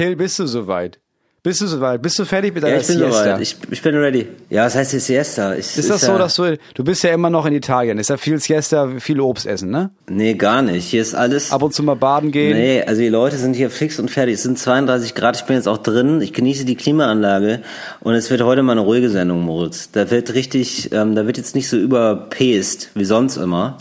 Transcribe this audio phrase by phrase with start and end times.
[0.00, 0.98] Till, bist du soweit?
[1.42, 2.00] Bist du soweit?
[2.00, 3.22] Bist du fertig mit deiner Ja, ich bin Siesta?
[3.24, 3.40] soweit.
[3.42, 4.28] Ich, ich bin ready.
[4.48, 5.52] Ja, was heißt die Siesta?
[5.54, 8.16] Ich, Ist das so, dass du, du bist ja immer noch in Italien, ist ja
[8.16, 9.90] viel Siesta, viel Obst essen, ne?
[10.08, 10.86] Nee, gar nicht.
[10.86, 11.52] Hier ist alles...
[11.52, 12.56] Ab und zu mal baden gehen.
[12.56, 14.36] Nee, also die Leute sind hier fix und fertig.
[14.36, 16.22] Es sind 32 Grad, ich bin jetzt auch drin.
[16.22, 17.60] Ich genieße die Klimaanlage
[18.00, 19.90] und es wird heute mal eine ruhige Sendung, Moritz.
[19.92, 23.76] Da wird richtig, ähm, da wird jetzt nicht so überpest wie sonst immer,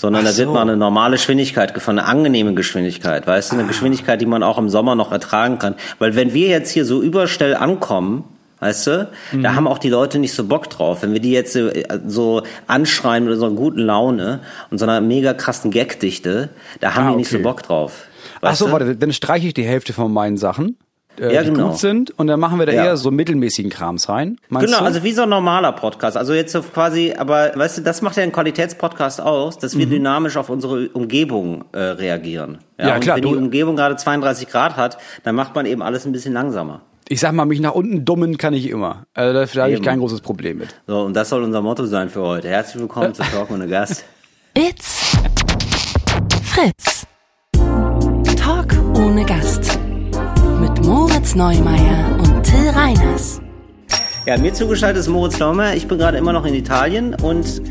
[0.00, 0.54] sondern Ach da wird so.
[0.54, 3.58] mal eine normale Geschwindigkeit gefahren, eine angenehme Geschwindigkeit, weißt du, Ah.
[3.58, 5.74] eine Geschwindigkeit, die man auch im Sommer noch ertragen kann.
[5.98, 8.24] Weil wenn wir jetzt hier so überstell ankommen,
[8.62, 9.08] Weißt du?
[9.32, 9.42] Mhm.
[9.42, 11.00] Da haben auch die Leute nicht so Bock drauf.
[11.00, 14.40] Wenn wir die jetzt äh, so anschreien mit so einer guten Laune
[14.70, 17.42] und so einer mega krassen Gagdichte, da haben Ah, die nicht so okay.
[17.42, 18.02] Bock drauf.
[18.42, 18.72] Ach so, du?
[18.72, 20.76] warte, dann streiche ich die Hälfte von meinen Sachen,
[21.18, 21.68] äh, Ja, die genau.
[21.70, 22.84] gut sind, und dann machen wir da Ja.
[22.84, 24.36] eher so mittelmäßigen Krams rein.
[24.48, 24.84] Meinst Genau, du?
[24.84, 26.16] also wie so ein normaler Podcast.
[26.16, 29.86] Also jetzt so quasi, aber weißt du, das macht ja ein Qualitätspodcast aus, dass wir
[29.86, 32.58] dynamisch auf unsere Umgebung äh, reagieren.
[32.78, 32.84] Mhm.
[32.86, 35.82] Ja, und klar, Wenn du- die Umgebung gerade 32 Grad hat, dann macht man eben
[35.82, 36.82] alles ein bisschen langsamer.
[37.12, 39.04] ich sag mal, mich nach unten dummen kann ich immer.
[39.14, 40.68] Also da, da habe ich kein großes Problem mit.
[40.86, 42.48] So, und das soll unser Motto sein für heute.
[42.48, 44.04] Herzlich willkommen zu Talk ohne Gast.
[44.56, 45.16] It's
[46.44, 47.06] Fritz.
[48.36, 49.39] Talk ohne Gast.
[50.90, 53.40] Moritz Neumeier und Till Reiners.
[54.26, 55.76] Ja, mir zugeschaltet ist Moritz Laumer.
[55.76, 57.62] Ich bin gerade immer noch in Italien und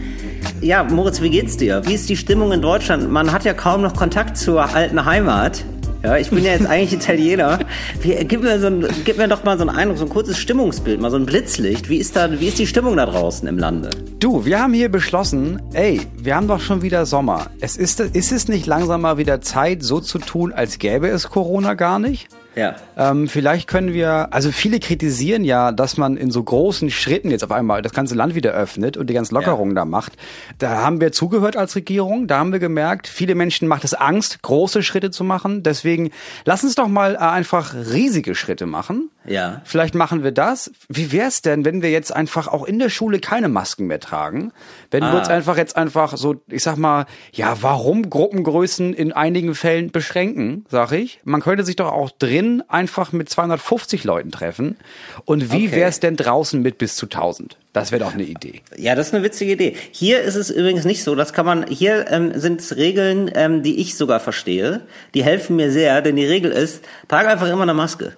[0.62, 1.86] ja, Moritz, wie geht's dir?
[1.86, 3.12] Wie ist die Stimmung in Deutschland?
[3.12, 5.66] Man hat ja kaum noch Kontakt zur alten Heimat.
[6.02, 7.60] Ja, ich bin ja jetzt eigentlich Italiener.
[8.02, 10.38] Wie, gib, mir so ein, gib mir doch mal so einen Eindruck, so ein kurzes
[10.38, 11.90] Stimmungsbild, mal so ein Blitzlicht.
[11.90, 13.90] Wie ist da, wie ist die Stimmung da draußen im Lande?
[14.20, 17.48] Du, wir haben hier beschlossen, ey, wir haben doch schon wieder Sommer.
[17.60, 21.30] Es ist, ist es nicht langsam mal wieder Zeit, so zu tun, als gäbe es
[21.30, 22.30] Corona gar nicht?
[22.56, 22.76] Ja.
[22.98, 27.44] Ähm, vielleicht können wir, also viele kritisieren ja, dass man in so großen Schritten jetzt
[27.44, 30.14] auf einmal das ganze Land wieder öffnet und die ganzen Lockerungen da macht.
[30.58, 34.42] Da haben wir zugehört als Regierung, da haben wir gemerkt, viele Menschen macht es Angst,
[34.42, 35.64] große Schritte zu machen.
[35.64, 36.12] Deswegen
[36.46, 39.10] lass uns doch mal äh, einfach riesige Schritte machen.
[39.26, 39.62] Ja.
[39.66, 40.72] Vielleicht machen wir das.
[40.88, 44.52] Wie wär's denn, wenn wir jetzt einfach auch in der Schule keine Masken mehr tragen?
[44.92, 45.20] Wenn wir Ah.
[45.20, 50.66] uns einfach jetzt einfach so, ich sag mal, ja, warum Gruppengrößen in einigen Fällen beschränken,
[50.70, 51.20] sag ich?
[51.26, 54.78] Man könnte sich doch auch drin einfach mit 250 Leuten treffen.
[55.26, 55.76] Und wie Okay.
[55.76, 57.58] wär's denn draußen mit bis zu 1000?
[57.74, 58.62] Das wäre doch eine Idee.
[58.78, 59.76] Ja, das ist eine witzige Idee.
[59.92, 61.14] Hier ist es übrigens nicht so.
[61.14, 61.68] Das kann man.
[61.68, 64.82] Hier ähm, sind es Regeln, ähm, die ich sogar verstehe.
[65.14, 68.14] Die helfen mir sehr, denn die Regel ist: trage einfach immer eine Maske.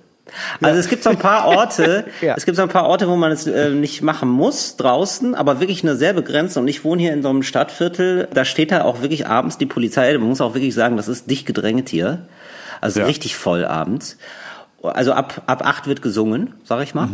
[0.61, 2.35] Also es gibt so ein paar Orte, Ja.
[2.37, 5.59] es gibt so ein paar Orte, wo man es äh, nicht machen muss draußen, aber
[5.59, 6.57] wirklich nur sehr begrenzt.
[6.57, 8.27] Und ich wohne hier in so einem Stadtviertel.
[8.33, 10.17] Da steht da auch wirklich abends die Polizei.
[10.17, 12.27] Man muss auch wirklich sagen, das ist dicht gedrängt hier.
[12.79, 13.05] Also Ja.
[13.05, 14.17] richtig voll abends.
[14.83, 17.07] Also ab ab acht wird gesungen, sag ich mal.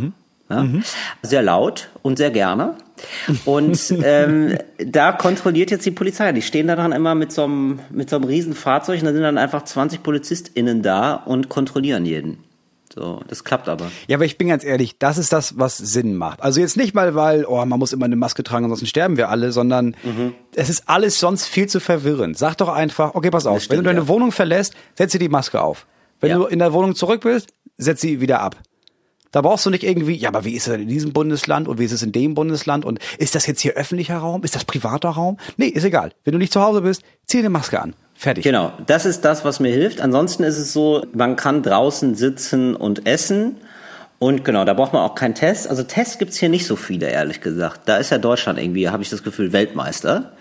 [0.49, 0.65] Ja?
[1.23, 2.75] Sehr laut und sehr gerne.
[3.43, 6.31] Und ähm, da kontrolliert jetzt die Polizei.
[6.31, 9.11] Die stehen da dann immer mit so einem, mit so einem riesen Fahrzeug und da
[9.11, 12.37] sind dann einfach 20 PolizistInnen da und kontrollieren jeden.
[12.97, 13.91] So, das klappt aber.
[14.07, 16.41] Ja, aber ich bin ganz ehrlich, das ist das, was Sinn macht.
[16.41, 19.29] Also jetzt nicht mal, weil, oh, man muss immer eine Maske tragen, ansonsten sterben wir
[19.29, 19.95] alle, sondern
[20.55, 22.37] es ist alles sonst viel zu verwirrend.
[22.39, 24.07] Sag doch einfach, okay, pass auf, stimmt, wenn du deine ja.
[24.07, 25.85] Wohnung verlässt, setz dir die Maske auf.
[26.19, 26.37] Wenn Ja.
[26.37, 28.55] du in der Wohnung zurück bist, setz sie wieder ab.
[29.31, 31.77] Da brauchst du nicht irgendwie, ja, aber wie ist es denn in diesem Bundesland und
[31.77, 34.43] wie ist es in dem Bundesland und ist das jetzt hier öffentlicher Raum?
[34.43, 35.37] Ist das privater Raum?
[35.57, 36.13] Nee, ist egal.
[36.23, 37.93] Wenn du nicht zu Hause bist, zieh eine Maske an.
[38.17, 38.43] Fertig.
[38.43, 40.01] Genau, das ist das, was mir hilft.
[40.01, 43.57] Ansonsten ist es so, man kann draußen sitzen und essen.
[44.17, 45.69] Und genau, da braucht man auch keinen Test.
[45.69, 47.81] Also Tests gibt's hier nicht so viele, ehrlich gesagt.
[47.85, 50.31] Da ist ja Deutschland irgendwie, habe ich das Gefühl, Weltmeister.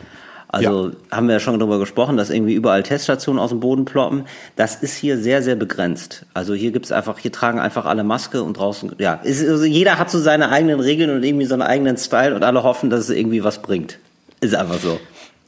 [0.49, 4.25] Also haben wir ja schon darüber gesprochen, dass irgendwie überall Teststationen aus dem Boden ploppen.
[4.55, 6.25] Das ist hier sehr, sehr begrenzt.
[6.33, 9.99] Also hier gibt's einfach, hier tragen einfach alle Maske und draußen, ja, ist, also jeder
[9.99, 13.01] hat so seine eigenen Regeln und irgendwie so einen eigenen Style und alle hoffen, dass
[13.01, 13.99] es irgendwie was bringt.
[14.41, 14.99] Ist einfach so.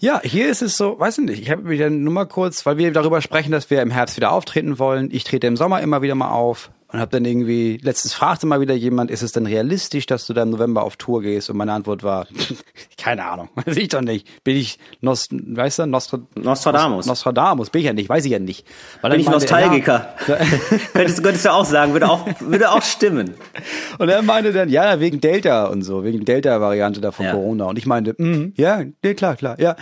[0.00, 2.78] Ja, hier ist es so, weiß ich nicht, ich habe wieder nur mal kurz, weil
[2.78, 5.09] wir darüber sprechen, dass wir im Herbst wieder auftreten wollen.
[5.10, 8.60] Ich trete im Sommer immer wieder mal auf und habe dann irgendwie, letztens fragte mal
[8.60, 11.50] wieder jemand, ist es denn realistisch, dass du da im November auf Tour gehst?
[11.50, 12.26] Und meine Antwort war,
[12.99, 14.26] keine Ahnung, weiß ich doch nicht.
[14.43, 17.06] Bin ich, Nost, weißt du, Nostra, Nostradamus.
[17.06, 18.66] Nostradamus, bin ich ja nicht, weiß ich ja nicht.
[19.03, 20.15] Weil Bin ich meinte, Nostalgiker?
[20.26, 20.37] Ja,
[20.94, 23.34] könntest, könntest du auch sagen, würde auch, würde auch stimmen.
[23.99, 27.32] Und er meinte dann, ja, wegen Delta und so, wegen Delta-Variante da von Ja.
[27.32, 27.67] Corona.
[27.67, 29.76] Und ich meinte, mm, ja, nee, klar, klar, ja.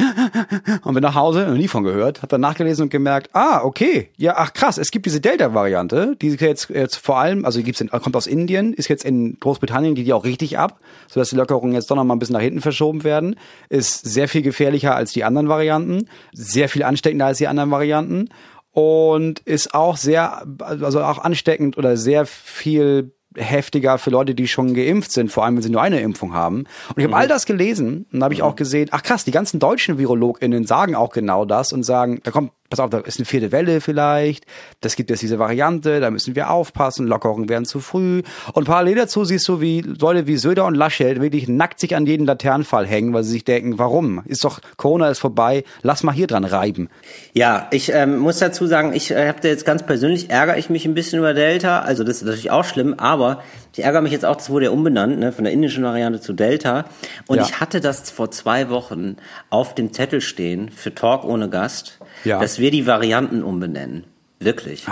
[0.83, 4.11] Und bin nach Hause, noch nie von gehört, hab dann nachgelesen und gemerkt, ah, okay,
[4.17, 7.89] ja, ach krass, es gibt diese Delta-Variante, die jetzt, jetzt vor allem, also gibt's in,
[7.89, 11.75] kommt aus Indien, ist jetzt in Großbritannien, geht die auch richtig ab, sodass die Lockerungen
[11.75, 13.37] jetzt doch noch mal ein bisschen nach hinten verschoben werden,
[13.69, 18.29] ist sehr viel gefährlicher als die anderen Varianten, sehr viel ansteckender als die anderen Varianten
[18.73, 24.73] und ist auch sehr, also auch ansteckend oder sehr viel heftiger für Leute, die schon
[24.75, 26.65] geimpft sind, vor allem wenn sie nur eine Impfung haben.
[26.89, 29.61] Und ich habe all das gelesen und habe ich auch gesehen, ach krass, die ganzen
[29.61, 33.27] deutschen VirologInnen sagen auch genau das und sagen, da kommt pass auf, da ist eine
[33.27, 34.45] vierte Welle vielleicht,
[34.81, 38.23] das gibt jetzt diese Variante, da müssen wir aufpassen, Lockerungen werden zu früh.
[38.53, 42.07] Und parallel dazu siehst du, wie Leute wie Söder und Laschet wirklich nackt sich an
[42.07, 44.23] jeden Laternenfall hängen, weil sie sich denken, warum?
[44.27, 46.89] Ist doch, Corona ist vorbei, lass mal hier dran reiben.
[47.33, 50.71] Ja, ich ähm, muss dazu sagen, ich äh, habe da jetzt ganz persönlich, ärgere ich
[50.71, 53.43] mich ein bisschen über Delta, also das ist natürlich auch schlimm, aber
[53.73, 56.33] ich ärgere mich jetzt auch, das wurde ja umbenannt, ne, von der indischen Variante zu
[56.33, 56.87] Delta.
[57.27, 57.45] Und Ja.
[57.45, 59.17] ich hatte das vor zwei Wochen
[59.51, 61.96] auf dem Zettel stehen für Talk ohne Gast,
[62.27, 62.41] Ja.
[62.41, 64.05] dass wir die Varianten umbenennen.
[64.39, 64.85] Wirklich.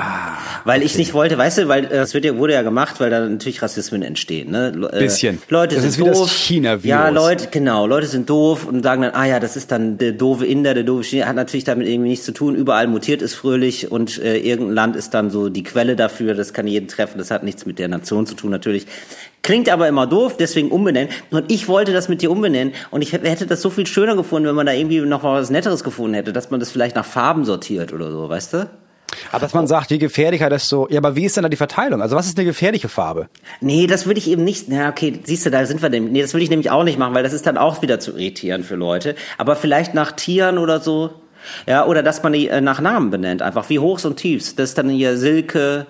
[0.65, 3.11] weil ich nicht wollte, weißt du, weil äh, das wird ja, wurde ja gemacht, weil
[3.11, 4.51] da natürlich Rassismen entstehen.
[4.51, 4.71] Ne?
[4.71, 5.39] Le- äh, Bisschen.
[5.51, 6.33] Leute Das sind ist wie das doof.
[6.33, 6.85] China-Virus.
[6.89, 7.87] Ja, Leute, genau.
[7.87, 10.85] Leute sind doof und sagen dann, ah ja, das ist dann der doofe Inder, der
[10.85, 11.27] doofe China.
[11.27, 12.55] Hat natürlich damit irgendwie nichts zu tun.
[12.55, 16.33] Überall mutiert es fröhlich und äh, irgendein Land ist dann so die Quelle dafür.
[16.35, 17.19] Das kann jeden treffen.
[17.19, 18.87] Das hat nichts mit der Nation zu tun natürlich.
[19.43, 21.11] Klingt aber immer doof, deswegen umbenennen.
[21.31, 22.73] Und ich wollte das mit dir umbenennen.
[22.91, 25.85] Und ich hätte das so viel schöner gefunden, wenn man da irgendwie noch was Netteres
[25.85, 28.71] gefunden hätte, dass man das vielleicht nach Farben sortiert oder so, weißt du?
[29.31, 32.03] Aber dass man sagt, je gefährlicher, desto, ja, aber wie ist denn da die Verteilung?
[32.03, 33.29] Also was ist eine gefährliche Farbe?
[33.61, 34.69] Nee, das würde ich eben nicht.
[34.69, 36.13] Na, okay, siehst du, da sind wir dem.
[36.13, 38.13] Nee, das würde ich nämlich auch nicht machen, weil das ist dann auch wieder zu
[38.13, 39.15] irritieren für Leute.
[39.39, 41.11] Aber vielleicht nach Tieren oder so.
[41.67, 44.55] Ja, oder dass man die äh, nach Namen benennt, einfach wie Hochs und Tiefs.
[44.55, 45.87] Das ist dann hier Silke,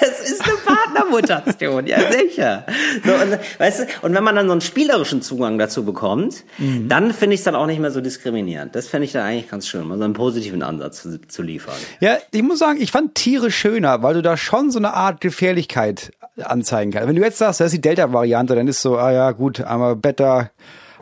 [0.00, 0.52] Es ist eine
[0.96, 2.64] Partnermutation, ja sicher.
[3.04, 6.88] So, und, weißt du, und wenn man dann so einen spielerischen Zugang dazu bekommt, Mhm.
[6.88, 8.74] dann finde ich es dann auch nicht mehr so diskriminierend.
[8.74, 11.74] Das fände ich dann eigentlich ganz schön, mal so einen positiven Ansatz zu, zu liefern.
[12.00, 15.20] Ja, ich muss sagen, ich fand Tiere schöner, weil du da schon so eine Art
[15.20, 16.12] Gefährlichkeit
[16.42, 17.08] anzeigen kannst.
[17.08, 19.96] Wenn du jetzt sagst, das ist die Delta-Variante, dann ist so, ah ja, gut, einmal
[19.96, 20.50] Beta,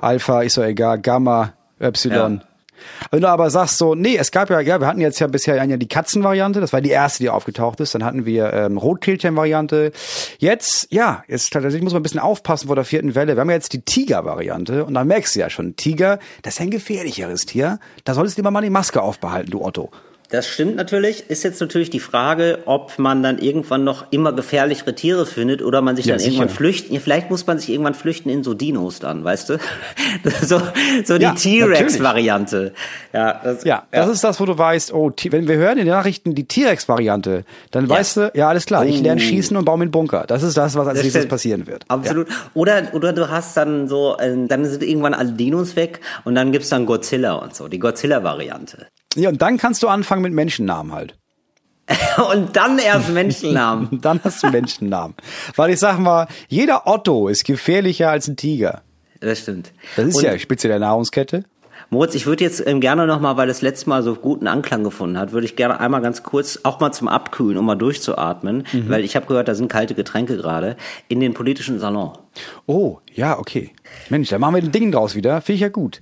[0.00, 2.40] Alpha, ist so egal, Gamma, Epsilon.
[2.42, 2.53] Ja.
[3.10, 5.56] Wenn du aber sagst so, nee, es gab ja, ja, wir hatten jetzt ja bisher
[5.56, 7.94] ja die Katzenvariante, das war die erste, die aufgetaucht ist.
[7.94, 9.92] Dann hatten wir ähm, Rotkehlchen-Variante.
[10.38, 13.36] Jetzt, ja, jetzt tatsächlich muss man ein bisschen aufpassen vor der vierten Welle.
[13.36, 16.60] Wir haben ja jetzt die Tiger-Variante und dann merkst du ja schon, Tiger, das ist
[16.60, 17.78] ein gefährlicheres Tier.
[18.04, 19.90] Da solltest du lieber mal die Maske aufbehalten, du Otto.
[20.30, 21.28] Das stimmt natürlich.
[21.30, 25.80] Ist jetzt natürlich die Frage, ob man dann irgendwann noch immer gefährlichere Tiere findet oder
[25.80, 26.56] man sich Ja, dann irgendwann sicher.
[26.56, 26.94] flüchten.
[26.94, 29.58] Ja, Vielleicht muss man sich irgendwann flüchten in so Dinos dann, weißt du?
[30.42, 30.60] so
[31.04, 32.72] so die Ja, T-Rex-Variante.
[33.12, 35.94] Ja, das, Ja, das ist das, wo du weißt, oh, wenn wir hören in den
[35.94, 39.24] Nachrichten die T-Rex-Variante, dann weißt du, ja, alles klar, ich lerne Oh.
[39.24, 40.24] schießen und baue mir einen Bunker.
[40.26, 41.84] Das ist das, was als nächstes passieren wird.
[41.88, 42.26] Absolut.
[42.54, 46.50] Oder, oder du hast dann so, äh, dann sind irgendwann alle Dinos weg und dann
[46.50, 48.86] gibt's dann Godzilla und so, die Godzilla-Variante.
[49.14, 49.28] Ja.
[49.30, 51.16] und dann kannst du anfangen mit Menschennamen halt.
[52.32, 53.88] Und dann erst Menschennamen.
[54.00, 55.14] Dann hast du Menschennamen.
[55.54, 58.80] Weil ich sag mal, jeder Otto ist gefährlicher als ein Tiger.
[59.20, 59.70] Das stimmt.
[59.94, 61.44] Das ist und, ja Spitze der Nahrungskette.
[61.90, 65.18] Moritz, ich würde jetzt ähm, gerne nochmal, weil das letzte Mal so guten Anklang gefunden
[65.18, 68.88] hat, würde ich gerne einmal ganz kurz, auch mal zum Abkühlen, um mal durchzuatmen, Mhm.
[68.88, 70.76] weil ich habe gehört, da sind kalte Getränke gerade,
[71.08, 72.12] in den politischen Salon.
[72.64, 73.72] Oh, ja, okay.
[74.08, 75.42] Mensch, da machen wir ein Ding draus wieder.
[75.42, 76.00] Finde ich ja gut.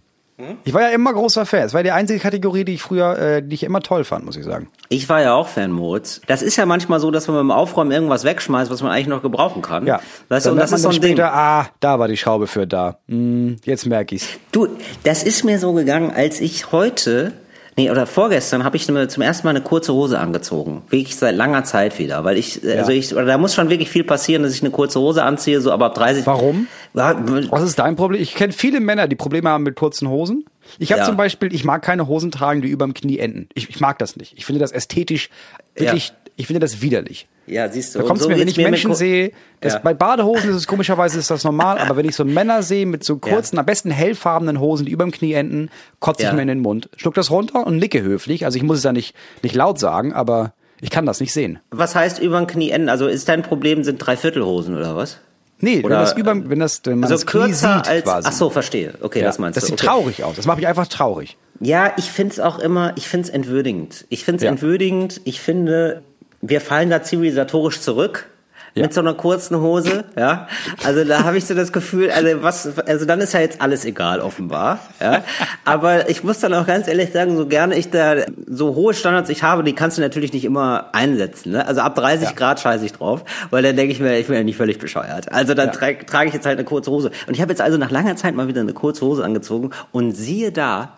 [0.64, 1.62] Ich war ja immer großer Fan.
[1.62, 4.36] Es war die einzige Kategorie, die ich früher, äh, die ich immer toll fand, muss
[4.36, 4.68] ich sagen.
[4.88, 6.20] Ich war ja auch Fan, Moritz.
[6.26, 9.22] Das ist ja manchmal so, dass man beim Aufräumen irgendwas wegschmeißt, was man eigentlich noch
[9.22, 9.86] gebrauchen kann.
[9.86, 10.00] Ja.
[10.28, 11.10] Weißt du, Dann und das ist so ein dann Ding.
[11.16, 12.98] später, ah, da war die Schraube für da.
[13.08, 14.26] Hm, jetzt merke ich's.
[14.52, 14.68] Du,
[15.04, 17.32] das ist mir so gegangen, als ich heute,
[17.76, 20.82] nee, oder vorgestern habe ich zum ersten Mal eine kurze Hose angezogen.
[20.90, 22.24] Wirklich seit langer Zeit wieder.
[22.24, 25.00] Weil ich, also ich, oder da muss schon wirklich viel passieren, dass ich eine kurze
[25.00, 26.26] Hose anziehe, so aber ab 30.
[26.26, 26.66] Warum?
[26.94, 27.16] Ja,
[27.50, 28.20] Was ist dein Problem?
[28.20, 30.44] Ich kenne viele Männer, die Probleme haben mit kurzen Hosen.
[30.78, 31.06] Ich habe Ja.
[31.06, 33.48] zum Beispiel, ich mag keine Hosen tragen, die überm Knie enden.
[33.54, 34.34] Ich, ich mag das nicht.
[34.36, 35.28] Ich finde das ästhetisch
[35.74, 36.14] wirklich, Ja.
[36.36, 37.28] Ich finde das widerlich.
[37.46, 37.98] ja, siehst du.
[37.98, 39.78] Da und kommt so mir, wenn ich Menschen sehe, das, Ja.
[39.80, 43.04] bei Badehosen ist es komischerweise ist das normal, aber wenn ich so Männer sehe mit
[43.04, 45.68] so kurzen, am besten hellfarbenen Hosen, die überm Knie enden,
[46.00, 46.34] kotze ich Ja.
[46.34, 48.44] mir in den Mund, schluck das runter und nicke höflich.
[48.44, 51.58] Also ich muss es ja nicht, nicht laut sagen, aber ich kann das nicht sehen.
[51.70, 52.88] Was heißt über den Knie enden?
[52.88, 55.18] Also ist dein Problem, sind Dreiviertelhosen oder was?
[55.64, 58.02] Nee, wenn Oder- das über, wenn das, wenn man Also das Knie kürzer sieht als.
[58.04, 58.28] quasi.
[58.28, 58.94] Ach so, verstehe.
[59.00, 59.70] Okay, ja, das meinst das du.
[59.70, 59.86] sieht okay.
[59.86, 60.34] traurig aus.
[60.34, 61.36] Das macht mich einfach traurig.
[61.60, 64.06] Ja, ich find's auch immer, ich find's entwürdigend.
[64.08, 64.48] Ich find's Ja.
[64.50, 65.20] entwürdigend.
[65.24, 66.02] Ich finde,
[66.42, 68.26] wir fallen da zivilisatorisch zurück.
[68.74, 68.84] Ja.
[68.84, 70.48] Mit so einer kurzen Hose, ja.
[70.82, 73.84] Also da habe ich so das Gefühl, also was, also dann ist ja jetzt alles
[73.84, 75.24] egal, offenbar, ja.
[75.66, 78.14] Aber ich muss dann auch ganz ehrlich sagen, so gerne ich da
[78.46, 81.66] so hohe Standards ich habe, die kannst du natürlich nicht immer einsetzen, ne?
[81.66, 82.34] Also ab 30 Ja.
[82.34, 85.30] Grad scheiße ich drauf, weil dann denke ich mir, ich bin ja nicht völlig bescheuert.
[85.30, 85.72] Also dann Ja.
[85.74, 87.10] tra trage ich jetzt halt eine kurze Hose.
[87.26, 90.12] Und ich habe jetzt also nach langer Zeit mal wieder eine kurze Hose angezogen und
[90.12, 90.94] siehe da,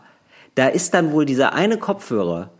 [0.55, 2.51] da ist dann wohl dieser eine Kopfhörer,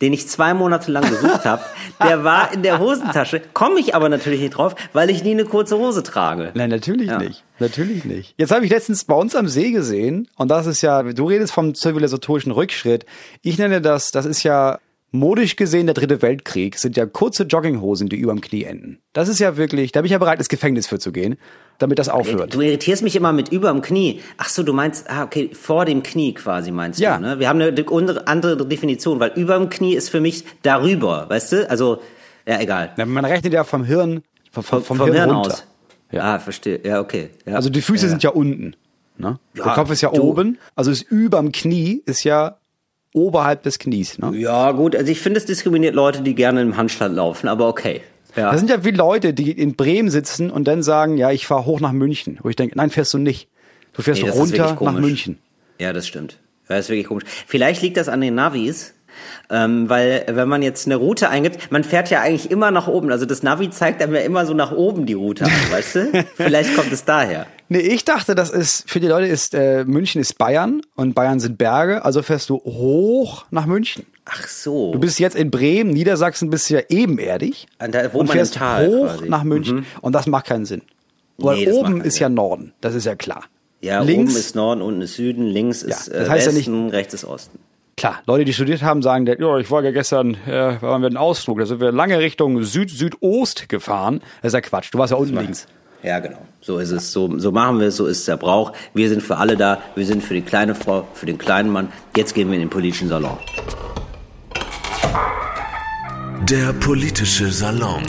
[0.00, 1.62] den ich zwei Monate lang gesucht habe,
[2.02, 5.44] der war in der Hosentasche, komme ich aber natürlich nicht drauf, weil ich nie eine
[5.44, 6.50] kurze Hose trage.
[6.54, 7.18] Nein, natürlich Ja.
[7.18, 7.44] nicht.
[7.60, 8.34] Natürlich nicht.
[8.36, 11.52] Jetzt habe ich letztens bei uns am See gesehen, und das ist ja, du redest
[11.52, 13.06] vom zivilisatorischen Rückschritt.
[13.42, 14.78] Ich nenne das, das ist ja
[15.14, 18.98] modisch gesehen der dritte Weltkrieg, sind ja kurze Jogginghosen, die überm Knie enden.
[19.12, 21.36] Das ist ja wirklich, da bin ich ja bereit, ins Gefängnis für zu gehen,
[21.78, 22.52] damit das aufhört.
[22.54, 24.20] Du irritierst mich immer mit überm Knie.
[24.38, 27.16] Ach so, du meinst, ah, okay, vor dem Knie quasi meinst Ja.
[27.16, 27.38] du, ne?
[27.38, 27.86] Wir haben eine de-
[28.26, 31.70] andere Definition, weil überm Knie ist für mich darüber, weißt du?
[31.70, 32.00] Also,
[32.46, 32.92] ja, egal.
[32.96, 35.52] Na, Man rechnet ja vom Hirn, vom, vom, Vom, vom Hirn, Hirn runter.
[35.52, 35.66] aus.
[36.12, 36.80] Ah, verstehe.
[36.84, 37.30] Ja, okay.
[37.46, 37.54] Ja.
[37.54, 38.76] Also die Füße sind ja unten.
[39.16, 39.38] Ne?
[39.56, 42.56] der Ja, Kopf ist ja du- oben, also ist überm Knie, ist ja
[43.14, 44.18] oberhalb des Knies.
[44.18, 44.36] Ne?
[44.36, 48.02] ja, gut, also ich finde, es diskriminiert Leute, die gerne im Handstand laufen, aber okay.
[48.36, 48.50] Ja.
[48.50, 51.66] Das sind ja wie Leute, die in Bremen sitzen und dann sagen, ja, ich fahre
[51.66, 52.38] hoch nach München.
[52.42, 53.48] Wo ich denke, nein, fährst du nicht.
[53.92, 54.92] Du fährst Nee, runter nach.
[54.92, 55.38] München.
[55.78, 56.38] Ja, das stimmt.
[56.66, 57.24] Das ist wirklich komisch.
[57.46, 58.94] Vielleicht liegt das an den Navis,
[59.50, 63.12] ähm, weil wenn man jetzt eine Route eingibt, man fährt ja eigentlich immer nach oben.
[63.12, 66.24] Also das Navi zeigt einem ja immer so nach oben die Route an, weißt du?
[66.34, 67.46] Vielleicht kommt es daher.
[67.68, 71.40] Nee, ich dachte, das ist, für die Leute ist, äh, München ist Bayern und Bayern
[71.40, 74.04] sind Berge, also fährst du hoch nach München.
[74.26, 74.92] Ach so.
[74.92, 78.26] Du bist jetzt in Bremen, Niedersachsen bist du ja ebenerdig Ah, da wohnt und man
[78.26, 79.24] im fährst Tal hoch quasi.
[79.24, 79.30] Mhm.
[79.30, 80.82] nach München und das macht keinen Sinn.
[81.38, 83.44] Weil Nee, das oben ist ja Norden, das ist ja klar.
[83.80, 86.90] ja, Links, oben ist Norden, unten ist Süden, links ist das äh, heißt ja Westen,
[86.90, 87.58] rechts ist Osten.
[87.96, 91.16] Klar, Leute, die studiert haben, sagen, ja, ich war ja gestern, äh, waren wir einen
[91.16, 94.20] Ausflug, da sind wir lange Richtung Süd-Südost gefahren.
[94.42, 95.66] Das ist ja Quatsch, du warst ja unten links.
[96.04, 96.36] Ja, genau.
[96.60, 97.12] So ist es.
[97.12, 97.96] So, so machen wir es.
[97.96, 98.72] So ist der Brauch.
[98.92, 99.80] Wir sind für alle da.
[99.94, 101.88] Wir sind für die kleine Frau, für den kleinen Mann.
[102.14, 103.38] Jetzt gehen wir in den politischen Salon.
[106.50, 108.02] Der politische Salon.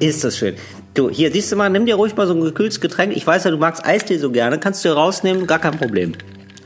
[0.00, 0.56] Ist das schön.
[0.94, 3.16] Du, hier, siehst du mal, nimm dir ruhig mal so ein gekühltes Getränk.
[3.16, 4.58] Ich weiß ja, du magst Eistee so gerne.
[4.58, 6.12] Kannst du dir rausnehmen, gar kein Problem.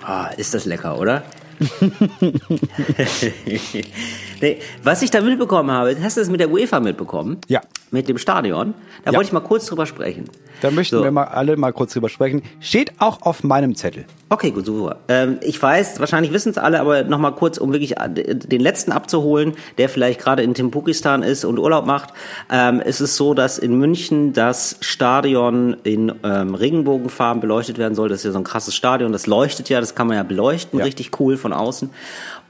[0.03, 1.23] Ah, ist das lecker, oder?
[4.41, 7.39] nee, was ich da mitbekommen habe, hast du das mit der UEFA mitbekommen?
[7.49, 7.61] Ja.
[7.93, 8.75] Mit dem Stadion?
[9.05, 9.17] Da Ja.
[9.19, 10.25] wollte ich mal kurz drüber sprechen.
[10.61, 11.05] Da möchten So.
[11.05, 12.43] wir mal alle mal kurz drüber sprechen.
[12.61, 14.07] Steht auch auf meinem Zettel.
[14.31, 14.97] Okay, gut, super.
[15.09, 18.91] Ähm, ich weiß, wahrscheinlich wissen es alle, aber nochmal kurz, um wirklich äh, den letzten
[18.91, 22.09] abzuholen, der vielleicht gerade in Timbukistan ist und Urlaub macht.
[22.51, 28.09] Ähm, es ist so, dass in München das Stadion in ähm, Regenbogenfarben beleuchtet werden soll.
[28.09, 29.13] Das ist ja so ein krasses Stadion.
[29.13, 30.85] Das leuchtet ja, das kann man ja beleuchten, Ja.
[30.87, 31.91] richtig cool von außen.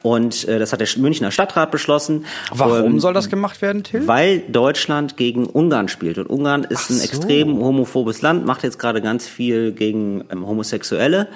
[0.06, 2.26] Und äh, das hat der Münchner Stadtrat beschlossen.
[2.52, 4.06] Warum Ähm, soll das gemacht werden, Till?
[4.06, 6.18] weil Deutschland gegen Ungarn spielt.
[6.18, 7.04] Und Ungarn ist Ach ein so.
[7.04, 11.26] extrem homophobes Land, macht jetzt gerade ganz viel gegen ähm, Homosexuelle.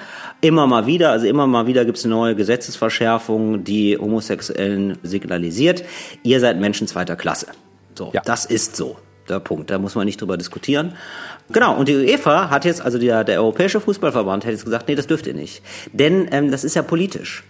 [0.40, 5.82] Immer mal wieder, also immer mal wieder gibt es neue Gesetzesverschärfung, die Homosexuellen signalisiert,
[6.22, 7.46] ihr seid Menschen zweiter Klasse.
[7.96, 8.22] So, Ja.
[8.24, 8.96] das ist so.
[9.28, 10.94] Der Punkt, da muss man nicht drüber diskutieren.
[11.52, 14.94] Genau, und die UEFA hat jetzt, also der, der Europäische Fußballverband hat jetzt gesagt, nee,
[14.94, 15.62] das dürft ihr nicht.
[15.92, 17.44] Denn ähm, das ist ja politisch.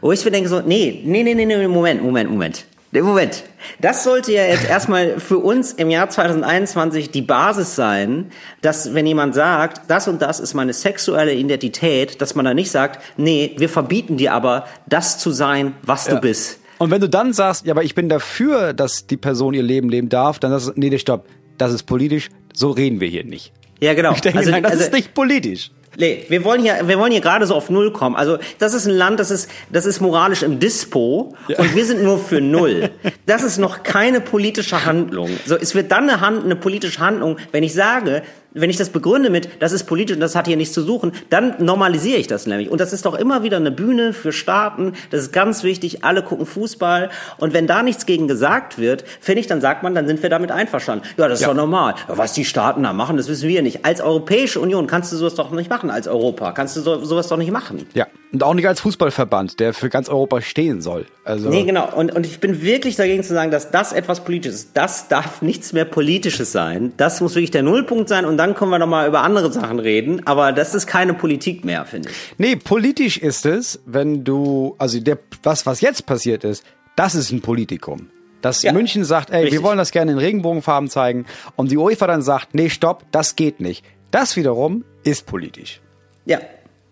[0.00, 2.64] Wo ich mir denke so, nee, nee, nee, nee, nee, Moment, Moment, Moment.
[2.92, 3.44] Moment.
[3.80, 8.30] Das sollte ja jetzt erstmal für uns im Jahr 2021 die Basis sein,
[8.62, 12.70] dass wenn jemand sagt, das und das ist meine sexuelle Identität, dass man da nicht
[12.70, 16.20] sagt, nee, wir verbieten dir aber, das zu sein, was du Ja.
[16.20, 16.60] bist.
[16.78, 19.88] Und wenn du dann sagst, ja, aber ich bin dafür, dass die Person ihr Leben
[19.90, 21.26] leben darf, dann sagst du, nee, nee, stopp,
[21.58, 23.52] das ist politisch, so reden wir hier nicht.
[23.80, 24.12] Ja, genau.
[24.12, 25.70] Ich denke, nein, das ist nicht politisch.
[25.98, 28.16] Nee, wir wollen hier, wir wollen hier gerade so auf Null kommen.
[28.16, 32.02] Also, das ist ein Land, das ist, das ist moralisch im Dispo und wir sind
[32.02, 32.90] nur für Null.
[33.24, 35.30] Das ist noch keine politische Handlung.
[35.46, 38.22] So, es wird dann eine, Hand, eine politische Handlung, wenn ich sage,
[38.56, 41.12] wenn ich das begründe mit, das ist politisch und das hat hier nichts zu suchen,
[41.30, 42.70] dann normalisiere ich das nämlich.
[42.70, 44.94] Und das ist doch immer wieder eine Bühne für Staaten.
[45.10, 46.04] Das ist ganz wichtig.
[46.04, 47.10] Alle gucken Fußball.
[47.38, 50.30] Und wenn da nichts gegen gesagt wird, finde ich, dann sagt man, dann sind wir
[50.30, 51.04] damit einverstanden.
[51.16, 51.48] Ja, das ist Ja.
[51.48, 51.94] doch normal.
[52.08, 53.84] Ja, was die Staaten da machen, das wissen wir nicht.
[53.84, 55.90] Als Europäische Union kannst du sowas doch nicht machen.
[55.90, 57.86] Als Europa kannst du so, sowas doch nicht machen.
[57.94, 58.06] Ja.
[58.32, 61.06] Und auch nicht als Fußballverband, der für ganz Europa stehen soll.
[61.24, 61.88] Also, Nee, genau.
[61.94, 64.70] Und, und ich bin wirklich dagegen zu sagen, dass das etwas Politisches ist.
[64.74, 66.92] Das darf nichts mehr Politisches sein.
[66.96, 69.78] Das muss wirklich der Nullpunkt sein und dann können wir noch mal über andere Sachen
[69.78, 70.26] reden.
[70.26, 72.16] Aber das ist keine Politik mehr, finde ich.
[72.38, 77.30] Nee, politisch ist es, wenn du, also der, was, was jetzt passiert ist, das ist
[77.32, 78.10] ein Politikum.
[78.42, 79.62] Dass Ja, München sagt, ey, wir richtig.
[79.62, 81.26] wollen das gerne in Regenbogenfarben zeigen
[81.56, 83.84] und die UEFA dann sagt, nee, stopp, das geht nicht.
[84.10, 85.80] Das wiederum ist politisch.
[86.26, 86.38] Ja.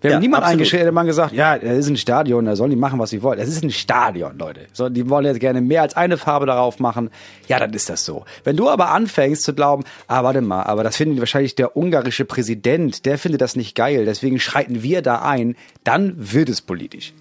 [0.05, 0.53] Wir ja, haben niemand absolut.
[0.53, 3.23] eingeschrieben, hätte man gesagt, ja, das ist ein Stadion, da sollen die machen, was sie
[3.23, 3.39] wollen.
[3.39, 4.67] Es ist ein Stadion, Leute.
[4.75, 7.09] So, die wollen jetzt gerne mehr als eine Farbe darauf machen.
[7.49, 8.27] Ja, dann ist das so.
[8.45, 12.27] Wenn du aber anfängst zu glauben, ah, warte mal, aber das findet wahrscheinlich der ungarische
[12.27, 17.15] Präsident, der findet das nicht geil, deswegen schreiten wir da ein, dann wird es politisch.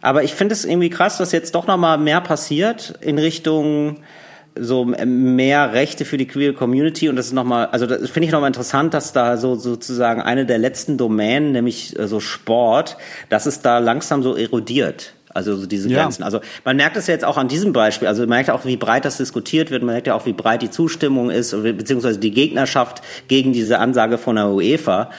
[0.00, 3.98] Aber ich finde es irgendwie krass, dass jetzt doch noch mal mehr passiert in Richtung
[4.58, 8.32] so mehr Rechte für die queer Community und das ist nochmal, also das finde ich
[8.32, 12.96] nochmal interessant, dass da so sozusagen eine der letzten Domänen, nämlich äh, so Sport,
[13.28, 15.14] dass es da langsam so erodiert.
[15.34, 16.02] Also so diese Ja.
[16.02, 16.22] Grenzen.
[16.24, 18.06] Also man merkt es ja jetzt auch an diesem Beispiel.
[18.06, 19.82] Also man merkt auch, wie breit das diskutiert wird.
[19.82, 24.18] Man merkt ja auch, wie breit die Zustimmung ist, beziehungsweise die Gegnerschaft gegen diese Ansage
[24.18, 25.10] von der UEFA.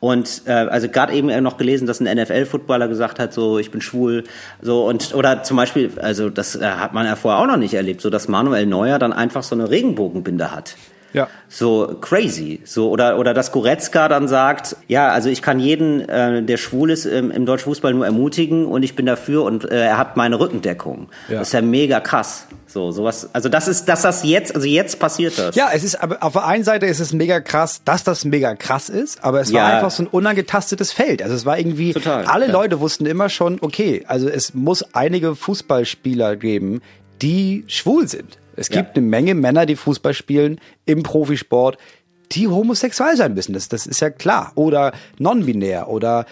[0.00, 3.80] Und äh, also gerade eben noch gelesen, dass ein NFL-Footballer gesagt hat, so ich bin
[3.80, 4.24] schwul,
[4.60, 7.74] so und oder zum Beispiel, also das äh, hat man ja vorher auch noch nicht
[7.74, 10.76] erlebt, so dass Manuel Neuer dann einfach so eine Regenbogenbinde hat.
[11.12, 11.28] Ja.
[11.48, 12.60] So crazy.
[12.64, 16.90] So, oder, oder dass Goretzka dann sagt, ja, also ich kann jeden, äh, der schwul
[16.90, 20.16] ist, im, im deutschen Fußball nur ermutigen und ich bin dafür und äh, er hat
[20.16, 21.08] meine Rückendeckung.
[21.28, 21.38] Ja.
[21.38, 22.46] Das ist ja mega krass.
[22.66, 25.54] So, sowas, also das ist, dass das jetzt, also jetzt passiert das.
[25.56, 28.54] Ja, es ist, aber auf der einen Seite ist es mega krass, dass das mega
[28.54, 29.76] krass ist, aber es war Ja.
[29.76, 31.22] einfach so ein unangetastetes Feld.
[31.22, 32.52] Also es war irgendwie, Total, alle ja.
[32.52, 36.82] Leute wussten immer schon, okay, also es muss einige Fußballspieler geben,
[37.22, 38.38] die schwul sind.
[38.58, 38.82] Es Ja.
[38.82, 41.78] gibt eine Menge Männer, die Fußball spielen im Profisport,
[42.32, 43.52] die homosexuell sein müssen.
[43.54, 44.52] Das, das ist ja klar.
[44.54, 46.26] Oder non-binär oder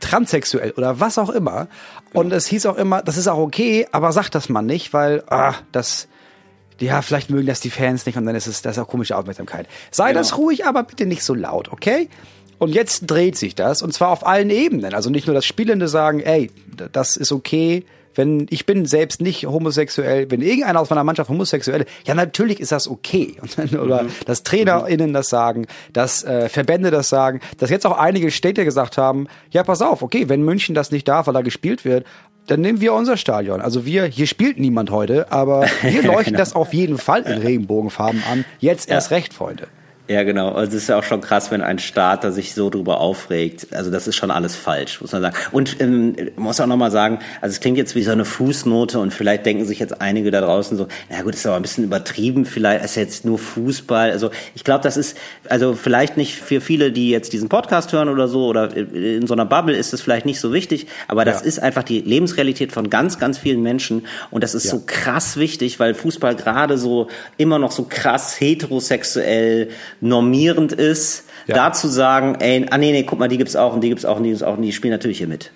[0.00, 1.68] transsexuell oder was auch immer.
[2.12, 5.22] Und es hieß auch immer, das ist auch okay, aber sagt das man nicht, weil
[5.28, 6.08] ah, das,
[6.80, 9.16] ja, vielleicht mögen das die Fans nicht und dann ist es das ist auch komische
[9.16, 9.66] Aufmerksamkeit.
[9.90, 10.20] Sei Genau.
[10.20, 12.08] das ruhig, aber bitte nicht so laut, okay?
[12.58, 14.94] Und jetzt dreht sich das und zwar auf allen Ebenen.
[14.94, 16.50] Also nicht nur das Spielende sagen, ey,
[16.92, 17.84] das ist okay.
[18.16, 22.58] Wenn ich bin selbst nicht homosexuell, wenn irgendeiner aus meiner Mannschaft homosexuell, ist, ja natürlich
[22.58, 23.36] ist das okay.
[23.80, 24.08] Oder Mhm.
[24.26, 28.98] dass TrainerInnen das sagen, dass äh, Verbände das sagen, dass jetzt auch einige Städte gesagt
[28.98, 32.04] haben, ja pass auf, okay, wenn München das nicht darf, weil da gespielt wird,
[32.46, 33.60] dann nehmen wir unser Stadion.
[33.60, 36.38] Also wir, hier spielt niemand heute, aber wir leuchten Genau.
[36.38, 38.44] das auf jeden Fall in Regenbogenfarben an.
[38.60, 39.66] Jetzt erst recht, Freunde.
[40.08, 40.52] Ja, genau.
[40.52, 43.66] Also es ist ja auch schon krass, wenn ein Starter sich so drüber aufregt.
[43.72, 45.36] Also das ist schon alles falsch, muss man sagen.
[45.50, 49.12] Und ähm, muss auch nochmal sagen, also es klingt jetzt wie so eine Fußnote und
[49.12, 52.44] vielleicht denken sich jetzt einige da draußen so, na gut, ist aber ein bisschen übertrieben,
[52.44, 54.12] vielleicht ist jetzt nur Fußball.
[54.12, 55.16] Also ich glaube, das ist,
[55.48, 59.34] also vielleicht nicht für viele, die jetzt diesen Podcast hören oder so, oder in so
[59.34, 61.46] einer Bubble ist es vielleicht nicht so wichtig, aber das Ja.
[61.46, 64.70] ist einfach die Lebensrealität von ganz, ganz vielen Menschen und das ist Ja.
[64.70, 69.68] so krass wichtig, weil Fußball gerade so immer noch so krass heterosexuell
[70.00, 71.54] normierend ist, Ja.
[71.54, 74.04] da zu sagen, ey, ah nee, nee, guck mal, die gibt's auch und die gibt's
[74.04, 75.52] auch und die gibt's auch und die spielen natürlich hier mit.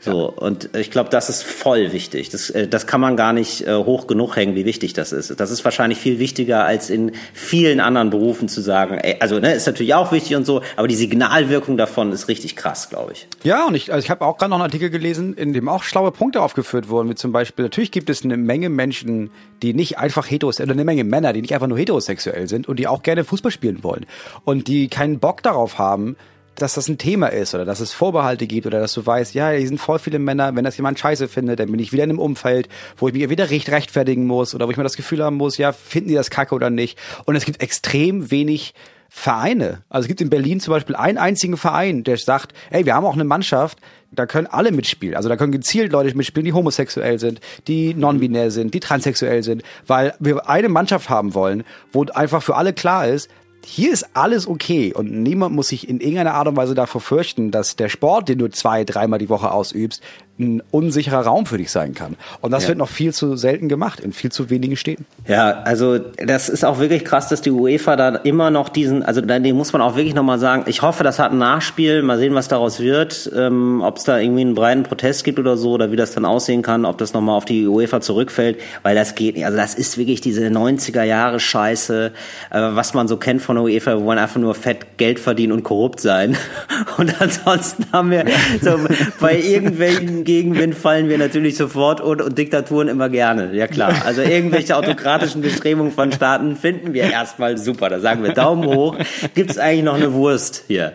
[0.00, 2.28] So, und ich glaube, das ist voll wichtig.
[2.28, 5.40] Das, äh, das kann man gar nicht äh, hoch genug hängen, wie wichtig das ist.
[5.40, 9.54] Das ist wahrscheinlich viel wichtiger, als in vielen anderen Berufen zu sagen, ey, also ne,
[9.54, 13.26] ist natürlich auch wichtig und so, aber die Signalwirkung davon ist richtig krass, glaube ich.
[13.44, 15.82] Ja, und ich, also ich habe auch gerade noch einen Artikel gelesen, in dem auch
[15.82, 19.30] schlaue Punkte aufgeführt wurden, wie zum Beispiel, natürlich gibt es eine Menge Menschen,
[19.62, 22.78] die nicht einfach heterosexuell, oder eine Menge Männer, die nicht einfach nur heterosexuell sind und
[22.78, 24.06] die auch gerne Fußball spielen wollen
[24.44, 26.16] und die keinen Bock darauf haben,
[26.56, 29.50] dass das ein Thema ist oder dass es Vorbehalte gibt oder dass du weißt, ja,
[29.50, 32.10] hier sind voll viele Männer, wenn das jemand scheiße findet, dann bin ich wieder in
[32.10, 35.22] einem Umfeld, wo ich mich wieder recht rechtfertigen muss oder wo ich mir das Gefühl
[35.22, 36.98] haben muss, ja, finden die das kacke oder nicht.
[37.24, 38.74] Und es gibt extrem wenig
[39.16, 39.82] Vereine.
[39.88, 43.06] Also es gibt in Berlin zum Beispiel einen einzigen Verein, der sagt, ey, wir haben
[43.06, 43.78] auch eine Mannschaft,
[44.10, 45.14] da können alle mitspielen.
[45.14, 49.62] Also da können gezielt Leute mitspielen, die homosexuell sind, die non-binär sind, die transsexuell sind,
[49.86, 51.62] weil wir eine Mannschaft haben wollen,
[51.92, 53.30] wo einfach für alle klar ist,
[53.64, 54.92] hier ist alles okay.
[54.94, 58.38] Und niemand muss sich in irgendeiner Art und Weise davor fürchten, dass der Sport, den
[58.38, 60.02] du zwei, dreimal die Woche ausübst,
[60.38, 62.16] ein unsicherer Raum für dich sein kann.
[62.40, 62.70] Und das Ja.
[62.70, 65.06] wird noch viel zu selten gemacht in viel zu wenigen Städten.
[65.28, 69.20] Ja, also das ist auch wirklich krass, dass die UEFA da immer noch diesen, also
[69.20, 72.18] da den muss man auch wirklich nochmal sagen, ich hoffe, das hat ein Nachspiel, mal
[72.18, 75.72] sehen, was daraus wird, ähm, ob es da irgendwie einen breiten Protest gibt oder so,
[75.72, 79.14] oder wie das dann aussehen kann, ob das nochmal auf die UEFA zurückfällt, weil das
[79.14, 82.12] geht nicht, also das ist wirklich diese 90er Jahre Scheiße,
[82.50, 85.52] äh, was man so kennt von der UEFA, wir wollen einfach nur fett Geld verdienen
[85.52, 86.36] und korrupt sein
[86.98, 88.24] und ansonsten haben wir
[88.60, 88.78] so
[89.20, 93.54] bei irgendwelchen Gegenwind fallen wir natürlich sofort und, und Diktaturen immer gerne.
[93.54, 93.92] Ja klar.
[94.04, 97.88] Also irgendwelche autokratischen Bestrebungen von Staaten finden wir erstmal super.
[97.88, 98.96] Da sagen wir Daumen hoch.
[99.34, 100.94] Gibt's eigentlich noch eine Wurst hier?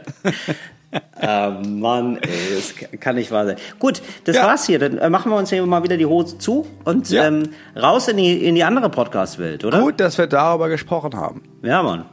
[1.21, 3.57] Ah, Mann, ey, das kann nicht wahr sein.
[3.77, 4.47] Gut, das Ja.
[4.47, 4.79] war's hier.
[4.79, 7.27] Dann äh, machen wir uns hier mal wieder die Hose zu und Ja.
[7.27, 9.79] ähm, raus in die, in die andere Podcast-Welt, oder?
[9.81, 11.43] Gut, dass wir darüber gesprochen haben.
[11.61, 12.05] Ja, Mann.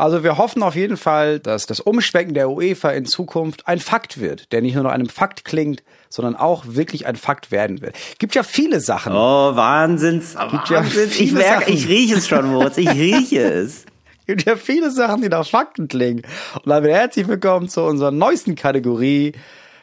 [0.00, 4.18] Also wir hoffen auf jeden Fall, dass das Umschwenken der UEFA in Zukunft ein Fakt
[4.18, 7.94] wird, der nicht nur noch einem Fakt klingt, sondern auch wirklich ein Fakt werden wird.
[8.18, 9.12] Gibt ja viele Sachen.
[9.12, 10.32] Oh, Wahnsinns.
[10.32, 11.08] ja Wahnsinn.
[11.10, 12.78] Ich viele merke, ich rieche es schon, Moritz.
[12.78, 13.84] Ich rieche es.
[14.26, 16.22] gibt ja viele Sachen, die nach Fakten klingen.
[16.54, 19.32] Und damit herzlich willkommen zu unserer neuesten Kategorie.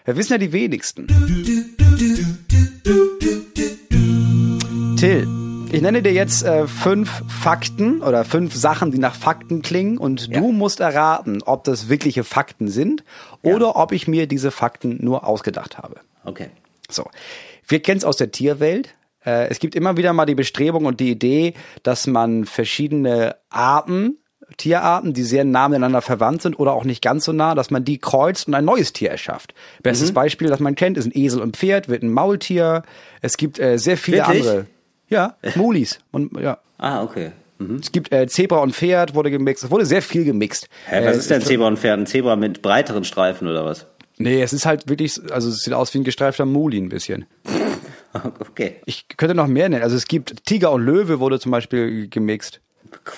[0.06, 1.06] Wir wissen ja die wenigsten.
[4.97, 5.27] Till,
[5.71, 10.27] ich nenne dir jetzt äh, fünf Fakten oder fünf Sachen, die nach Fakten klingen und
[10.27, 10.39] Ja.
[10.39, 13.03] du musst erraten, ob das wirkliche Fakten sind
[13.41, 15.97] oder ob ich mir diese Fakten nur ausgedacht habe.
[16.23, 16.47] Okay.
[16.89, 17.10] So.
[17.67, 18.95] Wir kennen es aus der Tierwelt.
[19.25, 21.53] Äh, es gibt immer wieder mal die Bestrebung und die Idee,
[21.84, 24.17] dass man verschiedene Arten,
[24.56, 27.84] Tierarten, die sehr nah miteinander verwandt sind oder auch nicht ganz so nah, dass man
[27.84, 29.53] die kreuzt und ein neues Tier erschafft.
[29.84, 32.84] Bestes Beispiel, das man kennt, ist ein Esel und Pferd, wird ein Maultier.
[33.21, 34.47] Es gibt äh, sehr viele Wirklich?
[34.47, 34.65] andere.
[35.10, 36.00] Ja, Mulis.
[36.12, 36.58] Und, ja.
[36.78, 37.32] Ah, okay.
[37.60, 37.78] Mhm.
[37.78, 39.63] Es gibt äh, Zebra und Pferd, wurde gemixt.
[39.63, 40.67] Es wurde sehr viel gemixt.
[40.88, 42.00] Hä, was Äh, ist denn Zebra und Pferd?
[42.00, 43.88] Ein Zebra mit breiteren Streifen oder was?
[44.20, 47.26] Nee, es ist halt wirklich, also es sieht aus wie ein gestreifter Muli ein bisschen.
[48.39, 48.78] Okay.
[48.86, 49.84] Ich könnte noch mehr nennen.
[49.84, 52.62] Also es gibt Tiger und Löwe wurde zum Beispiel gemixt.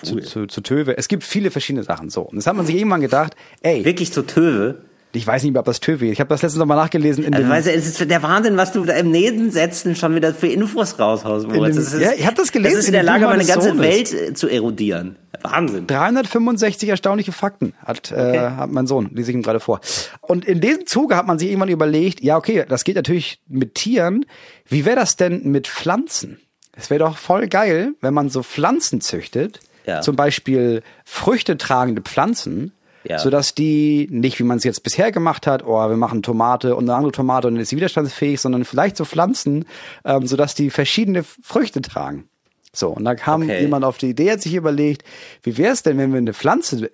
[0.02, 0.23] Zu, Cool.
[0.23, 0.97] zu, zu Töwe.
[0.97, 2.10] Es gibt viele verschiedene Sachen.
[2.10, 2.23] So.
[2.23, 4.82] Und das hat man sich irgendwann gedacht, ey, Wirklich zu Töwe?
[5.11, 6.11] Ich weiß nicht mehr, ob das Töwe ist.
[6.13, 8.21] Ich habe das letztens noch mal nachgelesen in Also, den, weißt du, es ist der
[8.21, 11.75] Wahnsinn, was du da im Nebensätzen schon wieder für Infos raushaust, Moritz.
[11.75, 13.45] dem- ist, ja, ich hab das gelesen Das ist in in der dem Lage, meine
[13.45, 13.81] ganze Sohnes.
[13.83, 15.15] Welt äh, zu erodieren.
[15.41, 15.87] Wahnsinn.
[15.87, 19.79] 365 erstaunliche Fakten hat, äh, hat mein Sohn, lese ich ihm gerade vor.
[20.21, 23.75] Und in diesem Zuge hat man sich irgendwann überlegt, ja, okay, das geht natürlich mit
[23.75, 24.25] Tieren.
[24.67, 26.39] Wie wäre das denn mit Pflanzen?
[26.73, 30.01] Es wäre doch voll geil, wenn man so Pflanzen züchtet, Ja.
[30.01, 33.19] zum Beispiel früchtetragende Pflanzen, Ja.
[33.19, 36.83] sodass die nicht, wie man es jetzt bisher gemacht hat, oh, wir machen Tomate und
[36.89, 39.65] eine andere Tomate und dann ist sie widerstandsfähig, sondern vielleicht so Pflanzen,
[40.03, 42.27] ähm, sodass die verschiedene Früchte tragen.
[42.73, 43.62] So, und da kam Okay.
[43.62, 45.03] jemand auf die Idee, hat sich überlegt,
[45.43, 46.91] wie wäre es denn, wenn wir eine Pflanze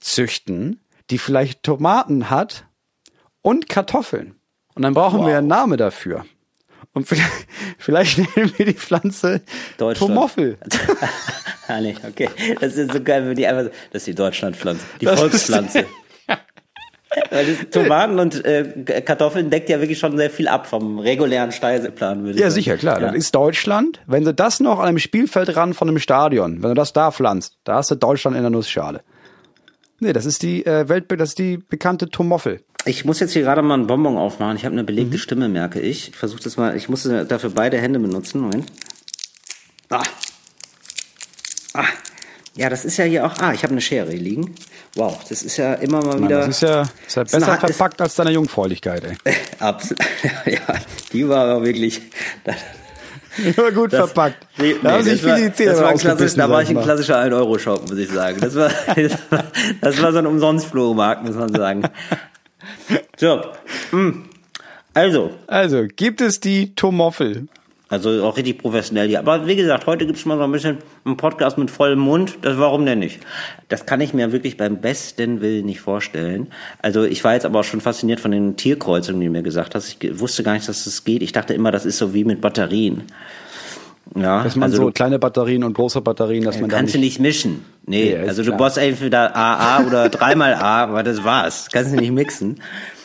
[0.00, 2.66] züchten, die vielleicht Tomaten hat
[3.42, 4.34] und Kartoffeln.
[4.74, 6.26] Und dann brauchen wir einen Namen dafür.
[6.96, 9.42] Und vielleicht, vielleicht nennen wir die Pflanze.
[9.76, 10.56] Tomoffel.
[11.68, 12.30] ah, nee, okay.
[12.58, 14.82] Das ist so geil, wenn die einfach so, das ist die Deutschlandpflanze.
[15.02, 15.84] Die Das Volkspflanze.
[17.30, 21.52] Weil das Tomaten und äh, Kartoffeln deckt ja wirklich schon sehr viel ab vom regulären
[21.52, 22.54] Speiseplan, würde ich Ja, sagen.
[22.54, 22.98] sicher, klar.
[23.00, 23.08] Ja.
[23.08, 24.00] Das ist Deutschland.
[24.06, 27.58] Wenn du das noch an einem Spielfeldrand von einem Stadion, wenn du das da pflanzt,
[27.64, 29.02] da hast du Deutschland in der Nussschale.
[30.00, 32.62] Nee, das ist die äh, Welt, das ist die bekannte Tomoffel.
[32.86, 34.56] Ich muss jetzt hier gerade mal einen Bonbon aufmachen.
[34.56, 34.86] Ich habe eine Mhm.
[34.86, 36.10] belegte Stimme, merke ich.
[36.10, 36.76] Ich versuche das mal.
[36.76, 38.40] Ich muss dafür beide Hände benutzen.
[38.40, 38.66] Moment.
[39.90, 40.02] Ah.
[41.74, 41.84] Ah.
[42.54, 43.34] Ja, das ist ja hier auch.
[43.38, 44.54] Ah, ich habe eine Schere hier liegen.
[44.94, 46.38] Wow, das ist ja immer mal Mann, wieder.
[46.38, 49.34] das ist ja, ist ja besser ist- verpackt als deine Jungfräulichkeit, ey.
[49.58, 49.94] Abs
[50.46, 50.60] ja,
[51.12, 52.00] die war aber wirklich.
[53.56, 54.46] Nur gut Das- verpackt.
[54.56, 56.70] Nee, da haben nee, sich das war, viele Zähne das war, klassisch, da war ich
[56.70, 58.38] ein klassischer 1-Euro-Shop, muss ich sagen.
[58.40, 59.44] Das war, das war,
[59.82, 61.82] das war so ein Umsonst-Flohmarkt, muss man sagen.
[63.18, 63.42] So,
[63.92, 64.24] mm.
[64.94, 67.48] also, Also, gibt es die Tomoffel?
[67.88, 69.20] also auch richtig professionell hier.
[69.20, 72.38] Aber wie gesagt, heute gibt's mal so ein bisschen einen Podcast mit vollem Mund.
[72.42, 73.20] Das warum denn nicht?
[73.68, 76.48] Das kann ich mir wirklich beim besten Willen nicht vorstellen.
[76.82, 79.76] Also ich war jetzt aber auch schon fasziniert von den Tierkreuzungen, die du mir gesagt
[79.76, 80.02] hast.
[80.02, 81.22] Ich wusste gar nicht, dass das geht.
[81.22, 83.04] Ich dachte immer, das ist so wie mit Batterien.
[84.14, 86.94] Ja, Dass man also so du- kleine Batterien und große Batterien, dass man da kannst
[86.94, 87.18] nicht...
[87.18, 87.64] du nicht mischen.
[87.86, 88.58] Nee, Nee, also du klar.
[88.58, 91.68] brauchst entweder AA oder dreimal A, aber das war's.
[91.72, 92.60] Kannst du nicht mixen.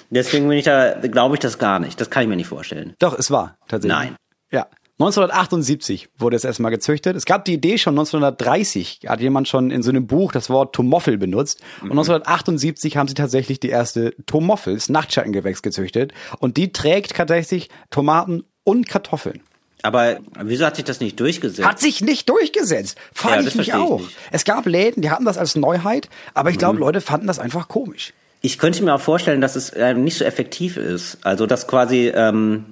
[0.09, 1.99] Deswegen bin ich da, glaube ich das gar nicht.
[1.99, 2.93] Das kann ich mir nicht vorstellen.
[2.99, 3.97] Doch, es war tatsächlich.
[3.97, 4.15] Nein.
[4.51, 4.67] Ja.
[4.99, 7.15] 1978 wurde es erstmal gezüchtet.
[7.15, 10.75] Es gab die Idee schon 1930, hat jemand schon in so einem Buch das Wort
[10.75, 11.61] Tomoffel benutzt.
[11.81, 16.13] Und 1978 haben sie tatsächlich die erste Tomoffel, das Nachtschattengewächs, gezüchtet.
[16.39, 19.41] Und die trägt tatsächlich Tomaten und Kartoffeln.
[19.83, 21.67] Aber wieso hat sich das nicht durchgesetzt?
[21.67, 22.97] Hat sich nicht durchgesetzt.
[23.13, 23.99] Frage Ja, ich mich ich auch.
[23.99, 24.15] nicht.
[24.31, 27.67] Es gab Läden, die hatten das als Neuheit, aber ich glaube, Leute fanden das einfach
[27.67, 28.13] komisch.
[28.41, 31.19] Ich könnte mir auch vorstellen, dass es äh, nicht so effektiv ist.
[31.23, 32.65] Also dass quasi, ähm,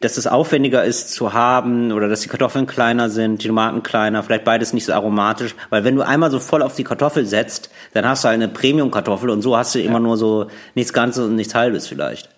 [0.00, 4.22] dass es aufwendiger ist zu haben oder dass die Kartoffeln kleiner sind, die Tomaten kleiner,
[4.22, 5.54] vielleicht beides nicht so aromatisch.
[5.70, 8.48] Weil wenn du einmal so voll auf die Kartoffel setzt, dann hast du halt eine
[8.48, 12.28] Premium-Kartoffel und so hast du immer nur so nichts Ganzes und nichts Halbes vielleicht.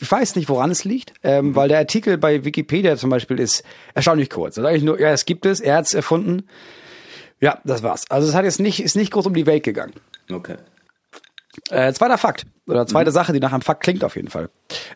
[0.00, 3.62] Ich weiß nicht, woran es liegt, ähm, weil der Artikel bei Wikipedia zum Beispiel ist
[3.94, 4.56] erstaunlich kurz.
[4.56, 6.48] Da sage ich nur, ja, es gibt es, er hat es erfunden.
[7.40, 8.04] Ja, das war's.
[8.10, 9.92] Also es hat jetzt nicht, ist nicht groß um die Welt gegangen.
[10.32, 10.56] Okay.
[11.70, 14.50] Äh, zweiter Fakt oder zweite Sache, die nach einem Fakt klingt auf jeden Fall.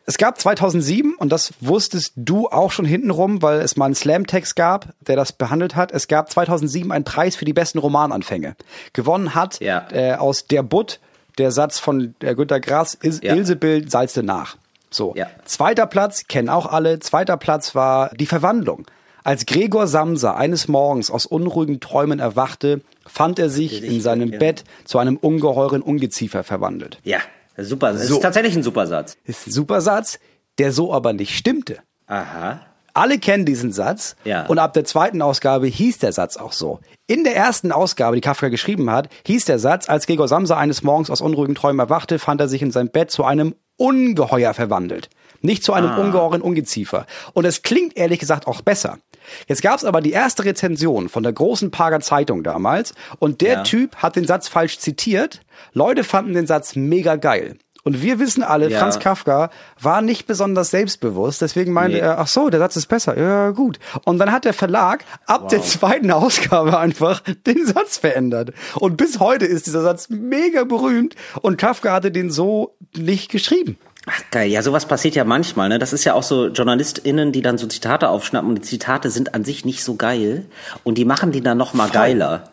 [0.06, 4.56] Es gab 2007 und das wusstest du auch schon hintenrum, weil es mal einen Slam-Text
[4.56, 5.92] gab, der das behandelt hat.
[5.92, 8.56] Es gab 2007 einen Preis für die besten Romananfänge.
[8.92, 9.86] Gewonnen hat Ja.
[9.92, 10.98] äh, aus Der Butt
[11.38, 13.34] der Satz von äh, Günter Grass, Is Ja.
[13.36, 14.56] Ilsebild salzte nach.
[14.90, 15.14] So.
[15.16, 15.26] Ja.
[15.44, 18.86] Zweiter Platz, kennen auch alle, zweiter Platz war Die Verwandlung.
[19.24, 24.38] Als Gregor Samsa eines Morgens aus unruhigen Träumen erwachte, fand er sich in seinem ja.
[24.38, 26.98] Bett zu einem ungeheuren Ungeziefer verwandelt.
[27.04, 27.18] Ja,
[27.58, 27.92] super.
[27.92, 28.16] Das So.
[28.16, 29.16] ist tatsächlich ein super Satz.
[29.24, 30.18] Ist ein super Satz,
[30.58, 31.78] der so aber nicht stimmte.
[32.06, 32.60] Aha.
[32.94, 34.46] Alle kennen diesen Satz Ja.
[34.46, 36.80] und ab der zweiten Ausgabe hieß der Satz auch so.
[37.06, 40.82] In der ersten Ausgabe, die Kafka geschrieben hat, hieß der Satz, als Gregor Samsa eines
[40.82, 45.08] Morgens aus unruhigen Träumen erwachte, fand er sich in seinem Bett zu einem Ungeheuer verwandelt.
[45.40, 47.06] Nicht zu einem ungeheuren Ungeziefer.
[47.32, 48.98] Und es klingt ehrlich gesagt auch besser.
[49.46, 53.52] Jetzt gab es aber die erste Rezension von der großen Prager Zeitung damals und der
[53.52, 53.62] Ja.
[53.62, 55.42] Typ hat den Satz falsch zitiert.
[55.72, 57.56] Leute fanden den Satz mega geil.
[57.88, 58.80] Und wir wissen alle, Ja.
[58.80, 59.48] Franz Kafka
[59.80, 62.02] war nicht besonders selbstbewusst, deswegen meinte Nee.
[62.02, 63.78] er, ach so, der Satz ist besser, ja gut.
[64.04, 68.52] Und dann hat der Verlag ab der zweiten Ausgabe einfach den Satz verändert.
[68.74, 73.78] Und bis heute ist dieser Satz mega berühmt und Kafka hatte den so nicht geschrieben.
[74.06, 75.78] Ach geil, ja, sowas passiert ja manchmal, ne?
[75.78, 79.34] Das ist ja auch so JournalistInnen, die dann so Zitate aufschnappen und die Zitate sind
[79.34, 80.44] an sich nicht so geil
[80.84, 82.44] und die machen die dann noch mal geiler.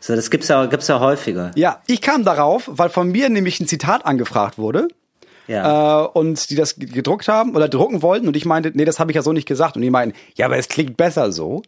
[0.00, 1.50] So, das gibt's ja, gibt's ja häufiger.
[1.54, 4.88] Ja, ich kam darauf, weil von mir nämlich ein Zitat angefragt wurde.
[5.46, 6.04] Ja.
[6.04, 9.10] Äh, und die das gedruckt haben oder drucken wollten und ich meinte, nee, das habe
[9.10, 9.76] ich ja so nicht gesagt.
[9.76, 11.62] Und die meinten, ja, aber es klingt besser so.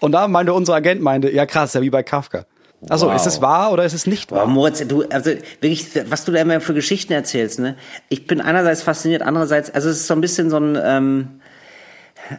[0.00, 2.44] Und da meinte unser Agent, meinte, ja krass, ja wie bei Kafka.
[2.88, 3.14] Achso, Wow.
[3.14, 4.46] ist es wahr oder ist es nicht wahr?
[4.46, 7.76] Moritz, du, also wirklich, was du da immer für Geschichten erzählst, ne?
[8.08, 11.40] Ich bin einerseits fasziniert, andererseits, also es ist so ein bisschen so ein, ähm,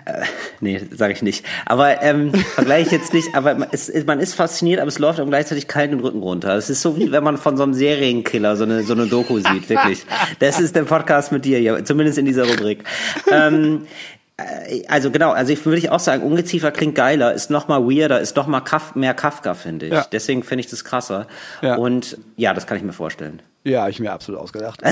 [0.05, 0.23] äh,
[0.59, 1.45] nee, sage ich nicht.
[1.65, 3.35] Aber ähm, vergleiche ich jetzt nicht.
[3.35, 6.55] Aber man ist, man ist fasziniert, aber es läuft einem gleichzeitig kalt den Rücken runter.
[6.55, 9.39] Es ist so wie wenn man von so einem Serienkiller so eine so eine Doku
[9.39, 10.05] sieht, wirklich.
[10.39, 12.83] Das ist der Podcast mit dir, ja, zumindest in dieser Rubrik.
[13.31, 13.87] Ähm,
[14.37, 17.83] äh, also genau, also ich würde ich auch sagen, Ungeziefer klingt geiler, ist noch mal
[17.83, 19.93] weirder, ist noch mal Kaf mehr Kafka, finde ich.
[19.93, 20.05] Ja.
[20.11, 21.27] Deswegen finde ich das krasser.
[21.61, 21.75] Ja.
[21.75, 23.41] Und ja, das kann ich mir vorstellen.
[23.63, 24.81] Ja, ich mir absolut ausgedacht.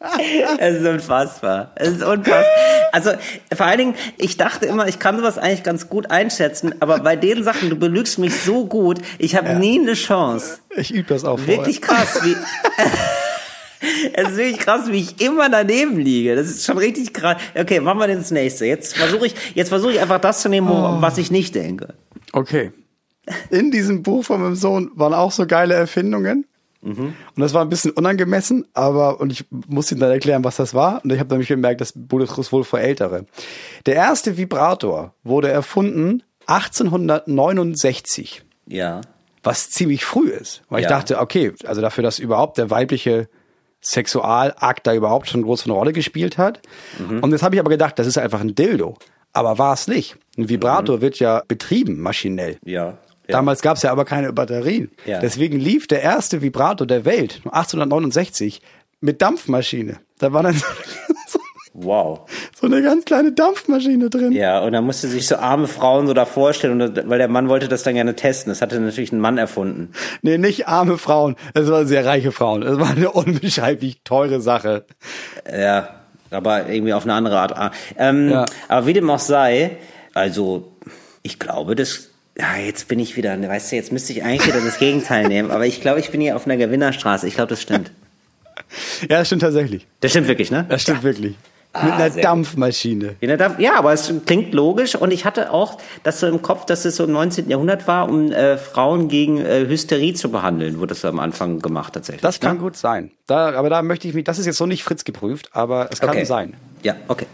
[0.58, 1.72] Es ist unfassbar.
[1.74, 2.44] Es ist unfassbar.
[2.92, 3.10] Also
[3.54, 7.16] vor allen Dingen, ich dachte immer, ich kann sowas eigentlich ganz gut einschätzen, aber bei
[7.16, 10.58] den Sachen, du belügst mich so gut, ich habe nie eine Chance.
[10.74, 11.58] Ich übe das auch vorher.
[11.58, 12.34] Wirklich krass, wie.
[14.12, 16.36] Es ist wirklich krass, wie ich immer daneben liege.
[16.36, 17.38] Das ist schon richtig krass.
[17.58, 18.66] Okay, machen wir das nächste.
[18.66, 21.94] Jetzt versuche ich, jetzt versuche ich einfach das zu nehmen, wo- was ich nicht denke.
[22.32, 22.72] Okay.
[23.48, 26.44] In diesem Buch von meinem Sohn waren auch so geile Erfindungen.
[26.82, 30.72] Und das war ein bisschen unangemessen, aber, und ich musste ihm dann erklären, was das
[30.72, 31.04] war.
[31.04, 33.26] Und ich habe nämlich gemerkt, das Buch ist wohl für Ältere.
[33.86, 39.00] Der erste Vibrator wurde erfunden 1869, Ja.
[39.42, 40.62] was ziemlich früh ist.
[40.68, 40.96] Weil ich Ja.
[40.96, 43.28] dachte, okay, also dafür, dass überhaupt der weibliche
[43.82, 46.60] Sexualakt da überhaupt schon groß eine Rolle gespielt hat.
[47.22, 48.96] Und jetzt habe ich aber gedacht, das ist einfach ein Dildo.
[49.32, 50.16] Aber war es nicht.
[50.36, 52.58] Ein Vibrator wird ja betrieben, maschinell.
[52.64, 52.98] Ja.
[53.30, 53.36] Ja.
[53.36, 54.90] Damals gab es ja aber keine Batterien.
[55.06, 55.20] Ja.
[55.20, 58.60] Deswegen lief der erste Vibrator der Welt 1869
[59.00, 59.96] mit Dampfmaschine.
[60.18, 60.54] Da war dann
[61.26, 61.38] so,
[61.72, 62.28] Wow.
[62.60, 64.32] so eine ganz kleine Dampfmaschine drin.
[64.32, 67.48] Ja, und da musste sich so arme Frauen so da vorstellen, und weil der Mann
[67.48, 68.50] wollte das dann gerne testen.
[68.50, 69.92] Das hatte natürlich ein Mann erfunden.
[70.20, 71.36] Nee, nicht arme Frauen.
[71.54, 72.62] Es waren sehr reiche Frauen.
[72.64, 74.84] Es war eine unbeschreiblich teure Sache.
[75.50, 75.90] Ja,
[76.30, 77.72] aber irgendwie auf eine andere Art.
[77.96, 78.46] Ähm, Ja.
[78.68, 79.78] Aber wie dem auch sei,
[80.12, 80.72] also
[81.22, 82.09] ich glaube, das.
[82.40, 85.50] Ja, jetzt bin ich wieder, weißt du, jetzt müsste ich eigentlich wieder das Gegenteil nehmen,
[85.50, 87.26] aber ich glaube, ich bin hier auf einer Gewinnerstraße.
[87.28, 87.90] Ich glaube, das stimmt.
[89.02, 89.86] Ja, das stimmt tatsächlich.
[90.00, 90.64] Das stimmt wirklich, ne?
[90.68, 91.34] Das stimmt wirklich.
[91.72, 92.10] Ah, Mit einer.
[92.10, 93.16] Dampfmaschine.
[93.20, 96.64] Ja, da- Ja, aber es klingt logisch und ich hatte auch das so im Kopf,
[96.66, 97.48] dass es so im 19.
[97.50, 101.92] Jahrhundert war, um äh, Frauen gegen äh, Hysterie zu behandeln, wurde das am Anfang gemacht
[101.92, 102.22] tatsächlich.
[102.22, 102.62] Das kann ne?
[102.62, 103.10] gut sein.
[103.26, 106.00] Da, aber da möchte ich mich, das ist jetzt so nicht Fritz geprüft, aber es
[106.00, 106.24] kann Okay.
[106.24, 106.54] sein.
[106.82, 107.26] Ja, okay.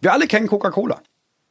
[0.00, 1.00] Wir alle kennen Coca-Cola.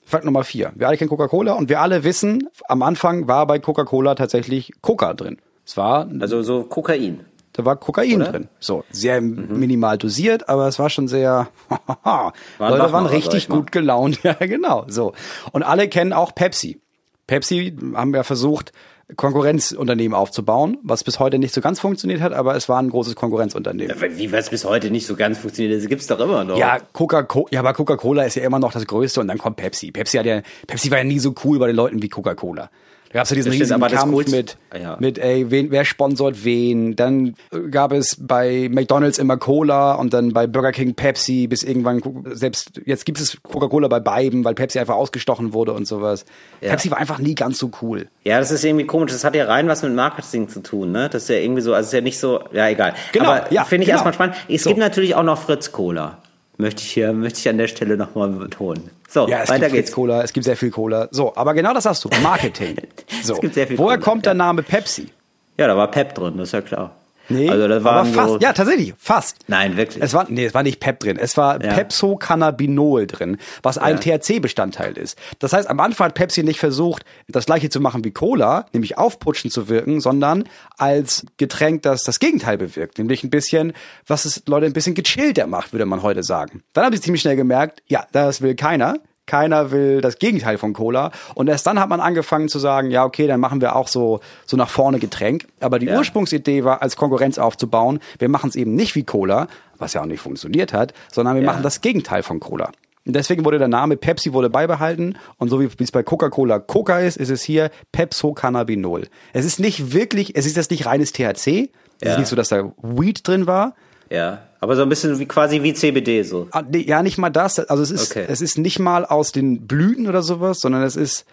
[0.05, 0.71] Fakt Nummer vier.
[0.75, 5.13] Wir alle kennen Coca-Cola und wir alle wissen, am Anfang war bei Coca-Cola tatsächlich Coca
[5.15, 5.37] drin.
[5.65, 7.25] Es war, Also so Kokain.
[7.53, 8.31] da war Kokain Oder?
[8.31, 8.47] drin.
[8.59, 14.19] So, sehr minimal dosiert, aber es war schon sehr, Leute Wachmacher, waren richtig gut gelaunt.
[14.23, 15.13] Ja, genau, so.
[15.51, 16.79] Und alle kennen auch Pepsi.
[17.27, 18.71] Pepsi haben ja versucht,
[19.15, 23.15] Konkurrenzunternehmen aufzubauen, was bis heute nicht so ganz funktioniert hat, aber es war ein großes
[23.15, 23.95] Konkurrenzunternehmen.
[24.17, 26.57] Wie was bis heute nicht so ganz funktioniert, das gibt's doch immer noch.
[26.57, 29.91] Ja, Coca-Cola, ja, aber Coca-Cola ist ja immer noch das Größte und dann kommt Pepsi.
[29.91, 32.71] Pepsi hat ja, Pepsi war ja nie so cool bei den Leuten wie Coca-Cola.
[33.15, 34.97] Gab es ja diesen riesigen Kampf mit, Ah, ja.
[34.99, 36.97] mit, ey, wen, wer sponsort wen.
[36.97, 41.63] Dann äh, gab es bei McDonalds immer Cola und dann bei Burger King Pepsi, bis
[41.63, 42.01] irgendwann,
[42.33, 46.25] selbst jetzt gibt es Coca-Cola bei beiden, weil Pepsi einfach ausgestochen wurde und sowas.
[46.59, 46.71] Ja.
[46.71, 48.09] Pepsi war einfach nie ganz so cool.
[48.25, 49.13] Ja, das ist irgendwie komisch.
[49.13, 51.07] Das hat ja rein was mit Marketing zu tun, ne?
[51.09, 52.95] Das ist ja irgendwie so, also ist ja nicht so, ja, egal.
[53.13, 53.95] Genau, Aber ja, finde ich genau.
[54.03, 54.35] erstmal spannend.
[54.49, 54.71] Es So.
[54.71, 56.17] gibt natürlich auch noch Fritz Cola.
[56.57, 58.89] Möchte ich hier, möchte ich an der Stelle nochmal betonen.
[59.09, 59.91] So, Ja, es weiter gibt geht's.
[59.91, 61.07] Cola, es gibt sehr viel Cola.
[61.11, 62.09] So, aber genau das hast du.
[62.23, 62.77] Marketing.
[63.23, 63.33] So.
[63.33, 64.33] Es gibt sehr viel Woher Cola, kommt der.
[64.35, 65.09] Name Pepsi?
[65.57, 66.95] Ja, da war Pep drin, das ist ja klar.
[67.29, 69.37] Nee, also das waren fast, so, ja, tatsächlich, fast.
[69.47, 70.03] Nein, wirklich.
[70.03, 71.17] Es war, nee, es war nicht Pep drin.
[71.17, 71.73] Es war Ja.
[71.73, 74.17] Pepsocannabinol drin, was ein Ja.
[74.17, 75.17] THC-Bestandteil ist.
[75.39, 78.97] Das heißt, am Anfang hat Pepsi nicht versucht, das gleiche zu machen wie Cola, nämlich
[78.97, 80.45] aufputschen zu wirken, sondern
[80.77, 82.97] als Getränk, das das Gegenteil bewirkt.
[82.97, 83.73] Nämlich ein bisschen,
[84.07, 86.63] was es Leute ein bisschen gechillter macht, würde man heute sagen.
[86.73, 88.95] Dann habe ich ziemlich schnell gemerkt, ja, das will keiner.
[89.27, 91.11] Keiner will das Gegenteil von Cola.
[91.33, 94.19] Und erst dann hat man angefangen zu sagen, ja, okay, dann machen wir auch so,
[94.45, 95.47] so nach vorne Getränk.
[95.59, 95.97] Aber die Ja.
[95.97, 100.05] Ursprungsidee war, als Konkurrenz aufzubauen, wir machen es eben nicht wie Cola, was ja auch
[100.05, 101.51] nicht funktioniert hat, sondern wir Ja.
[101.51, 102.71] machen das Gegenteil von Cola.
[103.07, 106.99] Und deswegen wurde der Name Pepsi wurde beibehalten und so wie es bei Coca-Cola Coca
[106.99, 109.07] ist, ist es hier Pepsocannabinol.
[109.33, 111.69] Es ist nicht wirklich, es ist jetzt nicht reines THC.
[112.01, 112.11] Es Ja.
[112.13, 113.73] ist nicht so, dass da Weed drin war.
[114.09, 116.47] ja, aber so ein bisschen wie quasi wie CBD so.
[116.51, 117.59] Ah, Ja, nicht mal das.
[117.59, 118.25] Also es ist, Okay.
[118.27, 121.25] es ist nicht mal aus den Blüten oder sowas, sondern es ist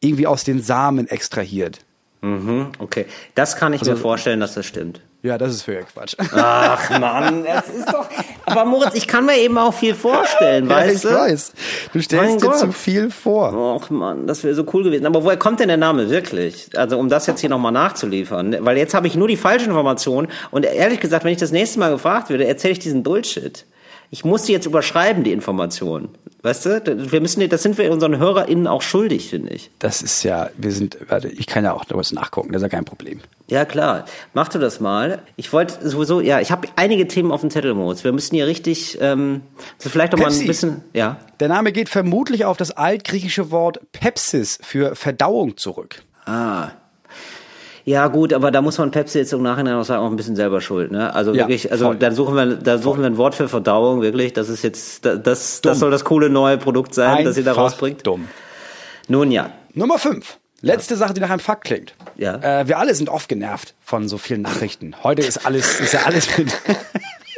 [0.00, 1.78] irgendwie aus den Samen extrahiert.
[2.20, 3.06] Mhm, okay.
[3.34, 5.00] Das kann ich Also mir vorstellen, dass das stimmt.
[5.24, 6.16] Ja, das ist für Quatsch.
[6.34, 8.06] Ach Mann, es ist doch.
[8.44, 11.16] Aber Moritz, ich kann mir eben auch viel vorstellen, weißt ja, du?
[11.16, 11.52] ich weiß.
[11.52, 11.58] Du
[11.94, 12.58] Mein stellst dir Gott.
[12.58, 13.54] zu viel vor.
[13.54, 15.06] Och Mann, das wäre so cool gewesen.
[15.06, 16.68] Aber woher kommt denn der Name wirklich?
[16.76, 18.54] Also um das jetzt hier nochmal nachzuliefern.
[18.60, 21.78] Weil jetzt habe ich nur die falsche Information und ehrlich gesagt, wenn ich das nächste
[21.78, 23.64] Mal gefragt werde, erzähle ich diesen Bullshit.
[24.14, 26.08] Ich muss die jetzt überschreiben, die Information.
[26.42, 27.10] Weißt du?
[27.10, 29.72] Wir müssen, das sind wir unseren HörerInnen auch schuldig, finde ich.
[29.80, 32.68] Das ist ja, wir sind, warte, ich kann ja auch was nachgucken, das ist ja
[32.68, 33.18] kein Problem.
[33.48, 34.04] Ja, klar.
[34.32, 35.20] Mach du das mal.
[35.34, 38.04] Ich wollte sowieso, ja, ich habe einige Themen auf dem Zettel, Moritz.
[38.04, 39.40] Wir müssen hier richtig, ähm,
[39.78, 40.42] vielleicht noch mal Pepsi.
[40.42, 41.16] ein bisschen, ja.
[41.40, 46.04] Der Name geht vermutlich auf das altgriechische Wort Pepsis für Verdauung zurück.
[46.24, 46.68] Ah.
[47.86, 50.36] Ja, gut, aber da muss man Pepsi jetzt im Nachhinein auch sagen, auch ein bisschen
[50.36, 51.14] selber schuld, ne?
[51.14, 51.96] Also Ja, wirklich, also voll.
[51.96, 54.32] da suchen wir, da suchen wir ein Wort für Verdauung, wirklich.
[54.32, 57.50] Das ist jetzt, da- das, das soll das coole neue Produkt sein, das ihr da
[57.50, 58.06] Einfach rausbringt.
[58.06, 58.28] Dumm.
[59.08, 59.50] Nun ja.
[59.74, 60.38] Nummer fünf.
[60.62, 61.92] Letzte Sache, die nach einem Fakt klingt.
[62.16, 62.36] Ja.
[62.36, 64.94] Äh, wir alle sind oft genervt von so vielen Nachrichten.
[65.04, 66.48] Heute ist alles, ist ja alles mit.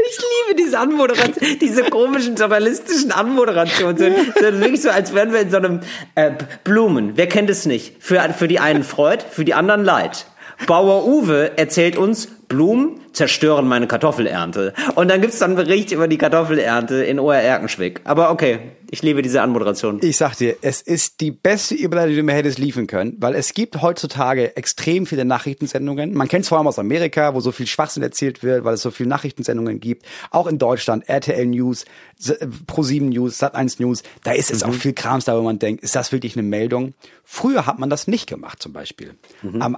[0.09, 0.19] Ich
[0.53, 3.97] liebe diese Anmoderation, diese komischen journalistischen Anmoderationen.
[3.99, 5.81] So, so wirklich so, als wären wir in so einem
[6.15, 6.31] äh,
[6.63, 7.13] Blumen.
[7.17, 7.97] Wer kennt es nicht?
[7.99, 10.27] Für, für die einen Freud, für die anderen Leid.
[10.67, 14.75] Bauer Uwe erzählt uns, Blumen zerstören meine Kartoffelernte.
[14.95, 18.01] Und dann gibt's dann einen Bericht über die Kartoffelernte in OR Erkenschwick.
[18.05, 18.59] Aber okay,
[18.91, 19.99] ich liebe diese Anmoderation.
[20.03, 23.35] Ich sag dir, es ist die beste Überleitung, die du mir hättest liefern können, weil
[23.35, 26.15] es gibt heutzutage extrem viele Nachrichtensendungen.
[26.15, 28.83] Man kennt es vor allem aus Amerika, wo so viel Schwachsinn erzählt wird, weil es
[28.83, 30.07] so viele Nachrichtensendungen gibt.
[30.31, 31.85] Auch in Deutschland, RTL News,
[32.21, 35.97] Pro7 News, Sat1 News, da ist es auch viel Krams da, wo man denkt, ist
[35.97, 36.95] das wirklich eine Meldung?
[37.25, 39.15] Früher hat man das nicht gemacht zum Beispiel.
[39.59, 39.75] Am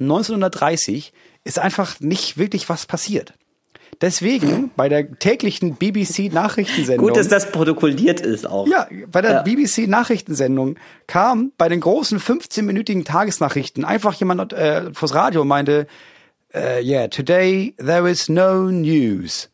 [0.00, 1.12] 18.04.1930
[1.44, 3.34] ist einfach nicht wirklich was passiert.
[4.00, 7.06] Deswegen bei der täglichen BBC-Nachrichtensendung.
[7.06, 8.66] Gut, dass das protokolliert ist auch.
[8.66, 9.42] Ja, bei der Ja.
[9.42, 10.76] BBC-Nachrichtensendung
[11.06, 15.86] kam bei den großen 15-minütigen Tagesnachrichten einfach jemand äh, vors Radio und meinte,
[16.52, 19.48] äh, yeah, today there is no news.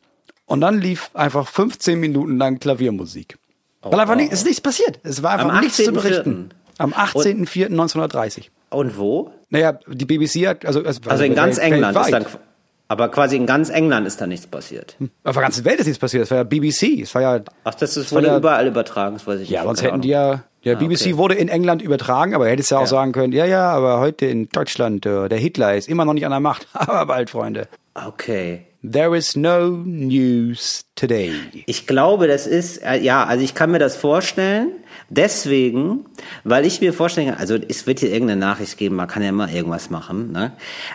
[0.45, 3.37] Und dann lief einfach 15 Minuten lang Klaviermusik.
[3.83, 4.99] Weil einfach nicht, ist nichts passiert.
[5.03, 5.91] Es war einfach Am nichts zu 18.04..
[5.91, 6.49] berichten.
[6.77, 8.45] Am 18.04.1930.
[8.69, 9.31] Und wo?
[9.51, 12.25] Naja, die BBC hat, also, also, Also in ganz England ist weltweit.
[12.33, 12.41] dann,
[12.87, 14.95] aber quasi in ganz England ist da nichts passiert.
[15.23, 16.23] Auf der ganzen Welt ist nichts passiert.
[16.23, 17.01] Das war ja BBC.
[17.03, 19.67] Es war ja, Ach, das ist, wurde ja- überall übertragen, das weiß ich Ja, nicht.
[19.67, 21.17] sonst Keine hätten die ja, ja, Ah, BBC okay.
[21.17, 22.87] wurde in England übertragen, aber hättest ja auch Ja.
[22.87, 26.25] sagen können, ja, ja, aber heute in Deutschland, äh, der Hitler ist immer noch nicht
[26.25, 26.67] an der Macht.
[26.73, 27.67] Aber bald, Freunde.
[27.93, 28.65] Okay.
[28.83, 31.33] There is no news today.
[31.67, 34.71] Ich glaube, das ist, äh, ja, also ich kann mir das vorstellen.
[35.09, 36.05] Deswegen,
[36.43, 39.29] weil ich mir vorstellen kann, also es wird hier irgendeine Nachricht geben, man kann ja
[39.29, 40.53] immer irgendwas machen, ne?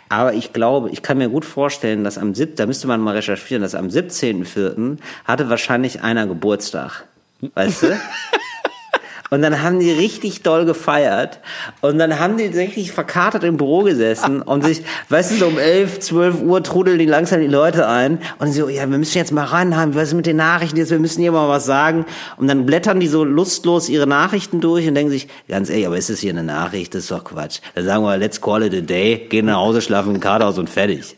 [0.09, 3.15] Aber ich glaube, ich kann mir gut vorstellen, dass am 7., da müsste man mal
[3.15, 4.97] recherchieren, dass am 17.04.
[5.25, 7.05] hatte wahrscheinlich einer Geburtstag.
[7.55, 7.89] Weißt du?
[9.31, 11.41] Und dann haben die richtig doll gefeiert.
[11.81, 15.59] Und dann haben die richtig verkatert im Büro gesessen und sich, weißt du, so um
[15.59, 18.19] 11, 12 Uhr trudeln die langsam die Leute ein.
[18.39, 20.99] Und so, ja, wir müssen jetzt mal ranhaben, was ist mit den Nachrichten jetzt, wir
[20.99, 22.07] müssen hier mal was sagen.
[22.37, 25.97] Und dann blättern die so lustlos ihre Nachrichten durch und denken sich, ganz ehrlich, aber
[25.99, 26.95] ist das hier eine Nachricht?
[26.95, 27.59] Das ist doch Quatsch.
[27.75, 30.59] Dann sagen wir, let's call it a day, gehen nach Hause, schlafen in Kader aus
[30.59, 31.17] und fertig.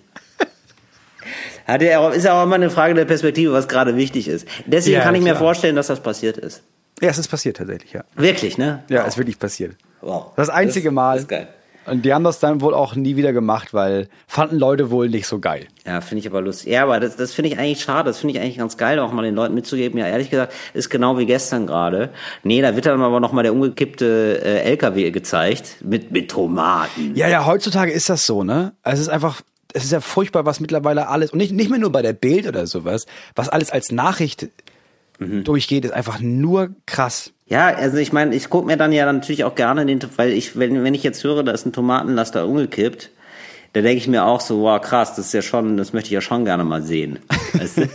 [1.67, 4.47] Hat ja auch- ist ja auch immer eine Frage der Perspektive, was gerade wichtig ist.
[4.65, 5.41] Deswegen Ja, kann ich mir klar.
[5.41, 6.63] vorstellen, dass das passiert ist.
[7.01, 8.05] Ja, es ist passiert tatsächlich, ja.
[8.17, 8.83] Wirklich, ne?
[8.89, 9.77] Ja, es ist wirklich passiert.
[10.01, 10.33] Wow.
[10.37, 11.13] Das einzige Das- Mal.
[11.15, 11.49] das ist geil.
[11.87, 15.27] Und die haben das dann wohl auch nie wieder gemacht, weil fanden Leute wohl nicht
[15.27, 15.69] so geil.
[15.87, 16.71] Ja, finde ich aber lustig.
[16.71, 18.11] Ja, aber das, das finde ich eigentlich schade.
[18.11, 19.99] Das finde ich eigentlich ganz geil, auch mal den Leuten mitzugeben.
[19.99, 22.11] Ja, ehrlich gesagt, ist genau wie gestern gerade.
[22.43, 27.15] Nee, da wird dann aber noch mal der umgekippte äh, LKW gezeigt mit mit Tomaten.
[27.15, 28.73] Ja, ja, heutzutage ist das so, ne?
[28.83, 29.41] Also es ist einfach,
[29.73, 32.47] es ist ja furchtbar, was mittlerweile alles, und nicht, nicht mehr nur bei der Bild
[32.47, 34.49] oder sowas, was alles als Nachricht
[35.19, 35.45] Mhm.
[35.45, 37.33] durchgeht, ist einfach nur krass.
[37.47, 40.57] Ja, also ich meine, ich gucke mir dann ja natürlich auch gerne den, weil ich,
[40.59, 43.11] wenn, wenn ich jetzt höre, da ist ein Tomatenlaster umgekippt,
[43.75, 46.13] Da denke ich mir auch so, wow, krass, das ist ja schon, das möchte ich
[46.13, 47.19] ja schon gerne mal sehen.
[47.53, 47.89] Weißt du?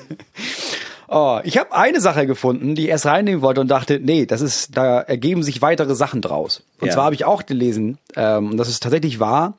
[1.08, 4.42] Oh, ich habe eine Sache gefunden, die ich erst reinnehmen wollte und dachte, nee, das
[4.42, 6.64] ist, da ergeben sich weitere Sachen draus.
[6.80, 6.94] Und Ja.
[6.94, 9.58] zwar habe ich auch gelesen, ähm, und das ist tatsächlich wahr,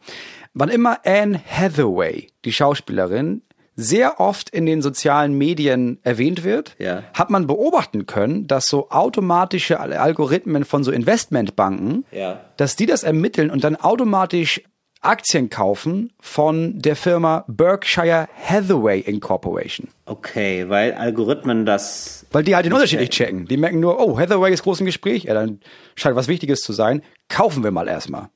[0.55, 3.43] wann immer Anne Hathaway, die Schauspielerin,
[3.77, 7.03] sehr oft in den sozialen Medien erwähnt wird, Ja.
[7.13, 12.41] hat man beobachten können, dass so automatische Al- Algorithmen von so Investmentbanken, Ja.
[12.57, 14.63] dass die das ermitteln und dann automatisch
[15.01, 19.89] Aktien kaufen von der Firma Berkshire Hathaway Incorporation.
[20.07, 22.25] Okay, weil Algorithmen das.
[22.33, 23.47] Weil die halt den Unterschied nicht checken.
[23.47, 25.61] Die merken nur, oh, Hathaway ist groß im Gespräch, ja, dann
[25.95, 27.03] scheint was Wichtiges zu sein.
[27.29, 28.29] Kaufen wir mal erstmal.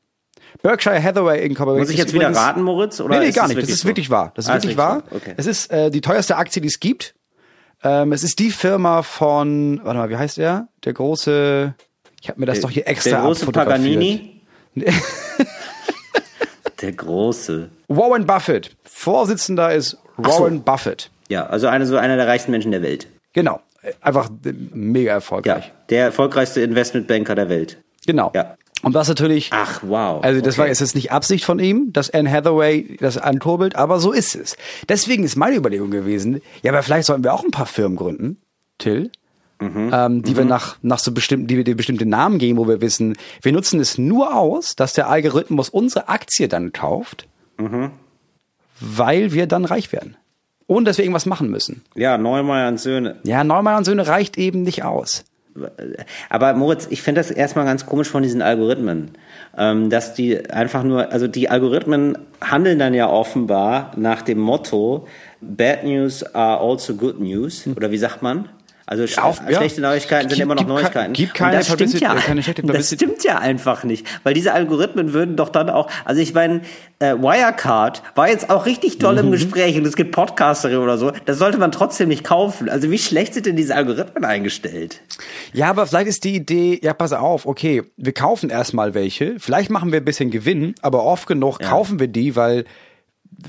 [0.63, 1.81] Berkshire Hathaway Incorporated.
[1.81, 3.01] Muss ich ist jetzt wieder raten, Moritz?
[3.01, 3.61] Oder nee, nee, ist gar nicht.
[3.63, 3.89] Das ist so?
[3.89, 4.33] wirklich wahr.
[4.35, 5.03] Das ist Ah, wirklich wahr.
[5.11, 5.17] so.
[5.17, 5.35] Okay.
[5.37, 7.15] Es ist äh, die teuerste Aktie, die es gibt.
[7.85, 10.67] Ähm, es ist die Firma von, warte mal, wie heißt er?
[10.85, 11.75] Der große,
[12.21, 13.47] ich habe mir das doch hier extra Der große.
[13.53, 14.41] Paganini?
[16.81, 17.71] Der große.
[17.89, 18.77] Warren Buffett.
[18.85, 21.11] Vorsitzender ist Warren Buffett.
[21.29, 23.09] Ja, also eine, so einer der reichsten Menschen der Welt.
[23.33, 23.61] Genau.
[23.83, 25.73] Äh, Einfach äh, mega Ja, erfolgreich.
[25.91, 27.79] der erfolgreichste Investmentbanker der Welt.
[28.07, 28.31] Genau.
[28.35, 28.57] Ja.
[28.83, 30.23] Und das natürlich Ach, wow.
[30.23, 30.61] Also das okay.
[30.63, 34.35] war jetzt jetzt nicht Absicht von ihm, dass Anne Hathaway das ankurbelt, aber so ist
[34.37, 34.57] es.
[34.89, 38.37] Deswegen ist meine Überlegung gewesen, ja, aber vielleicht sollten wir auch ein paar Firmen gründen,
[38.79, 39.11] Till,
[39.61, 39.91] Mhm.
[39.93, 42.81] ähm, die wir nach, nach so bestimmten, die wir dir bestimmte Namen geben, wo wir
[42.81, 47.27] wissen, wir nutzen es nur aus, dass der Algorithmus unsere Aktie dann kauft,
[47.59, 47.91] Mhm.
[48.81, 50.17] weil wir dann reich werden.
[50.69, 51.83] Ohne dass wir irgendwas machen müssen.
[51.97, 53.17] Ja, Neumeier und Söhne.
[53.25, 55.25] Ja, Neumann und Söhne reicht eben nicht aus.
[56.29, 59.11] Aber Moritz, ich finde das erstmal ganz komisch von diesen Algorithmen,
[59.57, 65.07] ähm, dass die einfach nur, also die Algorithmen handeln dann ja offenbar nach dem Motto
[65.41, 68.49] Bad News are also good news oder wie sagt man?
[68.91, 69.59] Also sch Auf- ja.
[69.59, 71.13] schlechte Neuigkeiten sind Gib- immer noch gib ke- Neuigkeiten.
[71.13, 74.55] gib Und keine das stimmt ja, keine schlechte das stimmt ja einfach nicht, weil diese
[74.55, 76.63] Algorithmen würden doch dann auch, also ich meine,
[76.99, 79.19] äh, Wirecard war jetzt auch richtig toll Mhm.
[79.27, 82.71] im Gespräch und es gibt Podcaster oder so, das sollte man trotzdem nicht kaufen.
[82.71, 85.03] Also wie schlecht sind denn diese Algorithmen eingestellt?
[85.53, 89.69] Ja, aber vielleicht ist die Idee, ja, pass auf, okay, wir kaufen erstmal welche, vielleicht
[89.71, 92.65] machen wir ein bisschen Gewinn, aber oft genug kaufen wir die, weil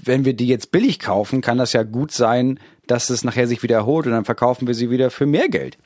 [0.04, 2.60] wenn wir die jetzt billig kaufen, kann das ja gut sein,
[2.90, 5.78] dass es nachher sich wieder erholt und dann verkaufen wir sie wieder für mehr Geld.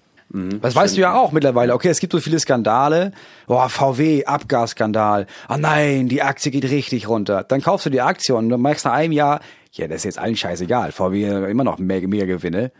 [0.62, 1.74] das weißt du ja auch mittlerweile.
[1.74, 3.12] Okay, es gibt so viele Skandale.
[3.45, 5.28] Boah, VW, Abgasskandal.
[5.47, 7.43] Ah nein, die Aktie geht richtig runter.
[7.43, 9.41] Dann kaufst du die Aktie und du merkst nach einem Jahr,
[9.74, 10.91] ja, das ist jetzt allen scheißegal.
[10.91, 12.72] VW immer noch mehr, mehr Gewinne.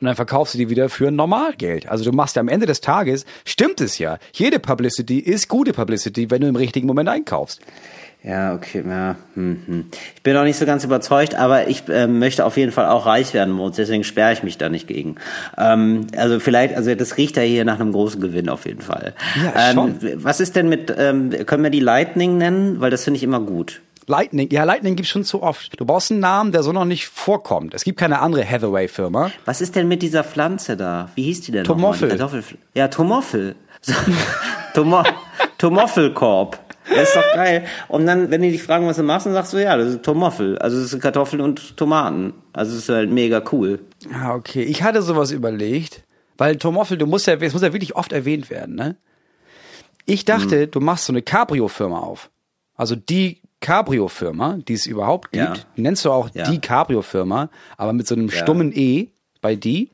[0.00, 1.88] Und dann verkaufst du die wieder für Normalgeld.
[1.88, 4.18] Also du machst ja am Ende des Tages, stimmt es ja.
[4.32, 7.60] Jede Publicity ist gute Publicity, wenn du im richtigen Moment einkaufst.
[8.24, 9.16] Ja, okay, ja.
[9.34, 9.84] Hm, hm.
[10.16, 13.06] Ich bin auch nicht so ganz überzeugt, aber ich äh, möchte auf jeden Fall auch
[13.06, 15.16] reich werden, Moritz, deswegen sperre ich mich da nicht gegen.
[15.56, 19.14] Ähm, also vielleicht, also das riecht ja hier nach einem großen Gewinn auf jeden Fall.
[19.42, 19.98] Ja, schon.
[20.02, 22.80] Ähm, was ist denn mit, ähm, können wir die Lightning nennen?
[22.80, 23.80] Weil das finde ich immer gut.
[24.08, 25.78] Lightning, ja, Lightning gibt's schon zu oft.
[25.78, 27.74] Du brauchst einen Namen, der so noch nicht vorkommt.
[27.74, 29.30] Es gibt keine andere Hathaway-Firma.
[29.44, 31.10] Was ist denn mit dieser Pflanze da?
[31.14, 32.18] Wie hieß die denn Tomoffel.
[32.74, 33.54] Ja, Tomoffel.
[34.74, 35.02] Tomo
[35.58, 36.58] Tomoffelkorb.
[36.94, 37.64] Das ist doch geil.
[37.88, 40.02] Und dann, wenn die dich fragen, was du machst, dann sagst du, ja, das ist
[40.02, 40.58] Tomoffel.
[40.58, 42.32] Also das sind Kartoffeln und Tomaten.
[42.52, 43.80] Also das ist halt mega cool.
[44.12, 44.62] Ah, okay.
[44.62, 46.04] Ich hatte sowas überlegt,
[46.38, 48.96] weil Tomoffel, du musst ja, es muss ja wirklich oft erwähnt werden, ne?
[50.06, 50.70] Ich dachte, Mhm.
[50.70, 52.30] du machst so eine Cabrio-Firma auf.
[52.74, 55.64] Also die Cabrio-Firma, die es überhaupt gibt, Ja.
[55.76, 56.48] nennst du auch Ja.
[56.50, 59.08] die Cabrio-Firma, aber mit so einem stummen E
[59.40, 59.90] bei die.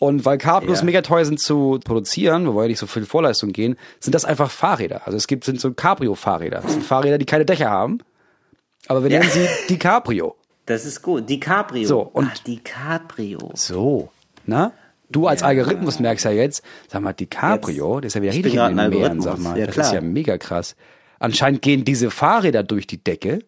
[0.00, 0.84] Und weil Cabrios Ja.
[0.84, 4.24] mega teuer sind zu produzieren, wo wir ja nicht so viel Vorleistung gehen, sind das
[4.24, 5.02] einfach Fahrräder.
[5.06, 6.60] Also es gibt, sind so Cabrio-Fahrräder.
[6.60, 7.98] Das sind Fahrräder, die keine Dächer haben.
[8.86, 9.18] Aber wir Ja.
[9.18, 10.36] nennen sie die Cabrio.
[10.66, 11.28] Das ist gut.
[11.28, 11.86] DiCaprio.
[11.88, 13.50] So, und- Ach, DiCaprio.
[13.54, 14.10] So,
[14.46, 14.72] na?
[15.10, 18.54] Du als Algorithmus merkst ja jetzt, sag mal, DiCaprio, das ist ja wieder Ich richtig
[18.60, 19.58] in den Meeren, sag mal.
[19.58, 20.76] Ja, das ist ja mega krass.
[21.18, 23.38] Anscheinend gehen diese Fahrräder durch die Decke.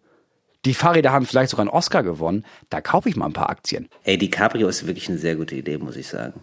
[0.65, 2.45] Die Fahrräder haben vielleicht sogar einen Oscar gewonnen.
[2.69, 3.89] Da kaufe ich mal ein paar Aktien.
[4.03, 6.33] Ey, DiCaprio ist wirklich eine sehr gute Idee, muss ich sagen.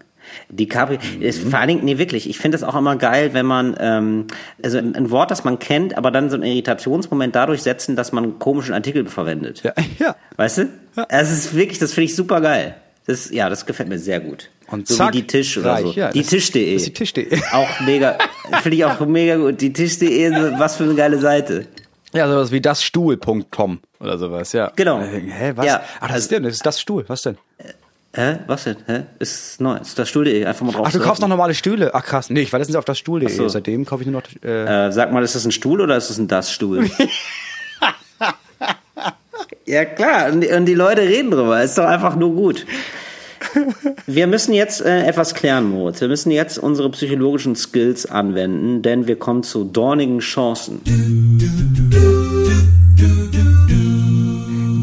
[0.51, 1.51] DiCaprio ist Mhm.
[1.51, 4.27] vor allen Dingen, nee, wirklich, ich finde es auch immer geil, wenn man, ähm,
[4.63, 8.13] also ein, ein Wort, das man kennt, aber dann so einen Irritationsmoment dadurch setzen, dass
[8.13, 9.63] man einen komischen Artikel verwendet.
[9.63, 10.17] Ja, ja.
[10.37, 10.69] Weißt du?
[11.09, 12.75] Es ist wirklich, das finde ich super geil.
[13.07, 14.51] Das, ja, das gefällt mir sehr gut.
[14.67, 15.83] Und so zack, wie die Tisch oder reich.
[15.85, 15.93] so.
[15.93, 16.75] Ja, die das- Tisch.de.
[16.75, 17.41] das ist die Tisch.de.
[17.53, 18.19] Auch mega,
[18.63, 19.61] finde ich auch mega gut.
[19.63, 21.67] Die Tisch.de, was für eine geile Seite.
[22.13, 24.73] Ja, sowas wie dasstuhl.com oder sowas, ja.
[24.77, 25.01] Genau.
[25.01, 25.67] Äh, Hä, was?
[25.67, 27.37] Ja, ah, das ist denn, das ist das Stuhl, was denn?
[28.15, 28.39] Hä?
[28.47, 28.77] Was denn?
[28.87, 29.03] Hä?
[29.19, 29.77] Ist neu.
[29.77, 30.45] Ist das Stuhl.de.
[30.47, 30.87] Einfach mal drauf.
[30.89, 31.95] Ach, du kaufst noch normale Stühle?
[31.95, 33.29] Ach krass, nee, ich war letztens auf das Stuhl.de.
[33.29, 33.47] So.
[33.49, 36.09] Seitdem kaufe ich nur noch, äh, Äh, sag mal, ist das ein Stuhl oder ist
[36.09, 36.91] das ein Das-Stuhl?
[39.67, 41.63] ja klar, und die, und die Leute reden drüber.
[41.63, 42.65] Ist doch einfach nur gut.
[44.07, 46.01] Wir müssen jetzt äh, etwas klären, Moritz.
[46.01, 50.81] Wir müssen jetzt unsere psychologischen Skills anwenden, denn wir kommen zu dornigen Chancen.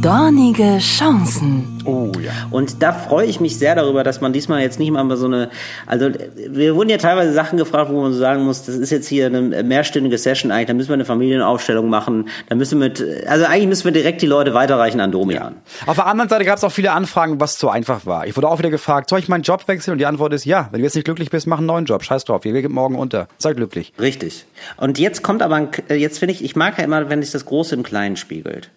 [0.05, 1.81] Dornige Chancen.
[1.83, 2.31] Oh ja.
[2.51, 5.49] Und da freue ich mich sehr darüber, dass man diesmal jetzt nicht mal so eine,
[5.87, 9.07] also wir wurden ja teilweise Sachen gefragt, wo man so sagen muss, das ist jetzt
[9.07, 13.03] hier eine mehrstündige Session eigentlich, da müssen wir eine Familienaufstellung machen, da müssen wir mit,
[13.27, 15.55] also eigentlich müssen wir direkt die Leute weiterreichen an Domian.
[15.87, 18.27] Auf der anderen Seite gab es auch viele Anfragen, was zu einfach war.
[18.27, 19.93] Ich wurde auch wieder gefragt, soll ich meinen Job wechseln?
[19.93, 20.69] Und die Antwort ist ja.
[20.71, 22.03] Wenn du jetzt nicht glücklich bist, mach einen neuen Job.
[22.03, 23.27] Scheiß drauf, ihr geht morgen unter.
[23.39, 23.91] Sei glücklich.
[23.99, 24.45] Richtig.
[24.77, 27.31] Und jetzt kommt aber, ein, äh, jetzt finde ich, ich mag ja immer, wenn sich
[27.31, 28.69] das Große im Kleinen spiegelt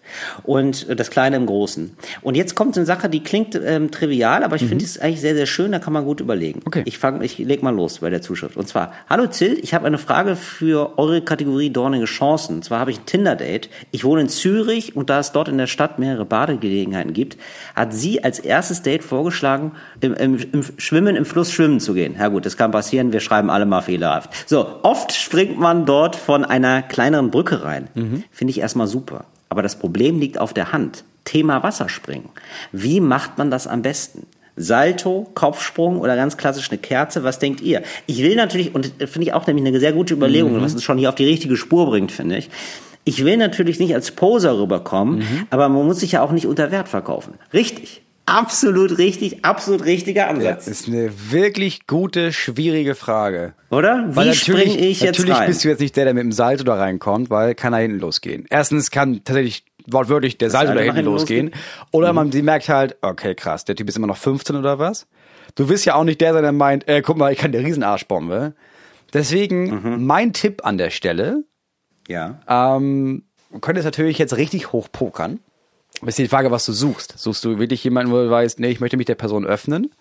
[0.43, 1.95] und äh, das Kleine im Großen.
[2.21, 5.21] Und jetzt kommt so eine Sache, die klingt ähm, trivial, aber ich finde es eigentlich
[5.21, 6.61] sehr, sehr schön, da kann man gut überlegen.
[6.65, 6.83] Okay.
[6.85, 8.57] Ich fange, ich leg mal los bei der Zuschrift.
[8.57, 12.57] Und zwar, hallo Zill, ich habe eine Frage für eure Kategorie Dornige Chancen.
[12.57, 13.69] Und zwar habe ich ein Tinder-Date.
[13.91, 17.37] Ich wohne in Zürich und da es dort in der Stadt mehrere Badegelegenheiten gibt,
[17.75, 22.15] hat sie als erstes Date vorgeschlagen, im, im, im Schwimmen im Fluss schwimmen zu gehen.
[22.17, 24.31] Ja gut, das kann passieren, wir schreiben alle mal fehlerhaft.
[24.47, 27.87] So, oft springt man dort von einer kleineren Brücke rein.
[28.31, 29.25] Finde ich erstmal super.
[29.49, 31.03] Aber das Problem liegt auf der Hand.
[31.25, 32.29] Thema Wasserspringen.
[32.71, 34.25] Wie macht man das am besten?
[34.55, 37.81] Salto, Kopfsprung oder ganz klassisch eine Kerze, was denkt ihr?
[38.07, 40.83] Ich will natürlich, und das finde ich auch nämlich eine sehr gute Überlegung, was uns
[40.83, 42.49] schon hier auf die richtige Spur bringt, finde ich.
[43.05, 46.71] Ich will natürlich nicht als Poser rüberkommen, aber man muss sich ja auch nicht unter
[46.71, 47.35] Wert verkaufen.
[47.53, 48.01] Richtig.
[48.29, 50.65] Absolut richtig, absolut richtiger Ansatz.
[50.65, 53.53] Das ist eine wirklich gute, schwierige Frage.
[53.71, 54.07] Oder?
[54.09, 55.47] Wie springe natürlich, ich jetzt natürlich rein?
[55.47, 57.99] bist du jetzt nicht der, der mit dem Salto da reinkommt, weil kann da hinten
[57.99, 58.45] losgehen.
[58.49, 61.47] Erstens kann tatsächlich wortwörtlich der Salto da hinten losgehen.
[61.47, 61.63] losgehen?
[61.91, 65.07] Oder man sie merkt halt, okay, krass, der Typ ist immer noch 15 oder was?
[65.55, 67.61] Du wirst ja auch nicht der sein, der meint, äh, guck mal, ich kann der
[67.61, 68.53] Riesenarschbombe.
[69.13, 71.43] Deswegen mein Tipp an der Stelle,
[72.07, 72.39] ja.
[72.47, 75.39] ähm, du könntest natürlich jetzt richtig hoch pokern.
[76.05, 77.15] Ist die Frage, was du suchst.
[77.17, 79.91] Suchst du wirklich jemanden, wo du weißt, nee, ich möchte mich der Person öffnen?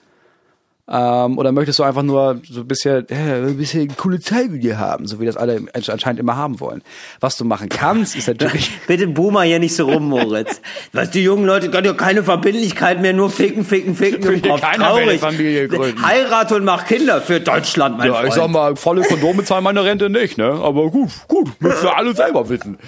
[0.90, 4.62] Ähm, oder möchtest du einfach nur so ein bisschen, äh, ein bisschen coole Zeit mit
[4.62, 6.82] dir haben, so wie das alle anscheinend immer haben wollen?
[7.20, 10.62] Was du machen kannst, ist natürlich, Bitte boomer hier nicht so rum, Moritz.
[10.94, 14.82] Was die jungen Leute können ja keine Verbindlichkeit mehr, nur ficken, ficken, ficken mehr eine
[14.82, 15.20] Traurig.
[15.20, 16.02] Familie gründen.
[16.02, 18.34] Heirat und mach Kinder für Deutschland, mein ja, ich Freund.
[18.34, 20.46] sag mal, volle Kondome zahlen meine Rente nicht, ne?
[20.46, 22.78] Aber gut, gut, müssen wir alle selber wissen.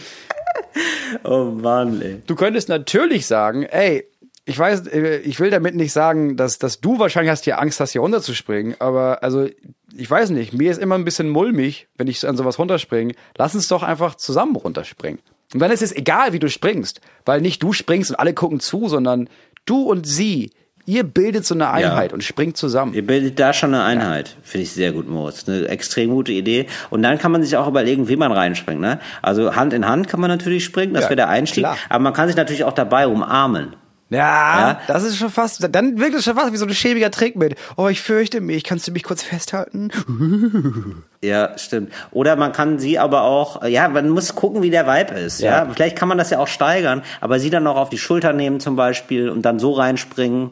[1.25, 2.23] oh Mann, ey.
[2.27, 4.07] Du könntest natürlich sagen, ey,
[4.45, 7.81] ich weiß, äh, ich will damit nicht sagen, dass, dass du wahrscheinlich hast hier Angst
[7.81, 9.49] hast, hier runterzuspringen, aber also,
[9.95, 13.15] ich weiß nicht, mir ist immer ein bisschen mulmig, wenn ich an sowas runterspringe.
[13.37, 15.21] Lass uns doch einfach zusammen runterspringen.
[15.53, 18.61] Und dann ist es egal, wie du springst, weil nicht du springst und alle gucken
[18.61, 19.29] zu, sondern
[19.67, 20.51] du und sie,
[20.91, 22.93] ihr bildet so eine Einheit und springt zusammen.
[22.95, 24.37] Ihr bildet da schon eine Einheit.
[24.43, 25.49] Finde ich sehr gut, Moritz.
[25.49, 26.67] Eine extrem gute Idee.
[26.91, 28.81] Und dann kann man sich auch überlegen, wie man reinspringt.
[28.81, 28.99] Ne?
[29.23, 31.63] Also Hand in Hand kann man natürlich springen, das Ja, wäre der Einstieg.
[31.65, 31.77] klar.
[31.89, 33.75] Aber man kann sich natürlich auch dabei umarmen.
[34.13, 34.81] Ja, Ja.
[34.89, 37.55] das ist schon fast, dann wirkt es schon fast wie so ein schäbiger Trick mit,
[37.77, 39.91] oh, ich fürchte mich, kannst du mich kurz festhalten?
[41.23, 41.93] Ja, stimmt.
[42.13, 45.41] Oder man kann sie aber auch, ja, man muss gucken, wie der Vibe ist.
[45.43, 45.65] Ja.
[45.67, 45.69] Ja.
[45.73, 48.59] Vielleicht kann man das ja auch steigern, aber sie dann auch auf die Schulter nehmen
[48.59, 50.51] zum Beispiel und dann so reinspringen.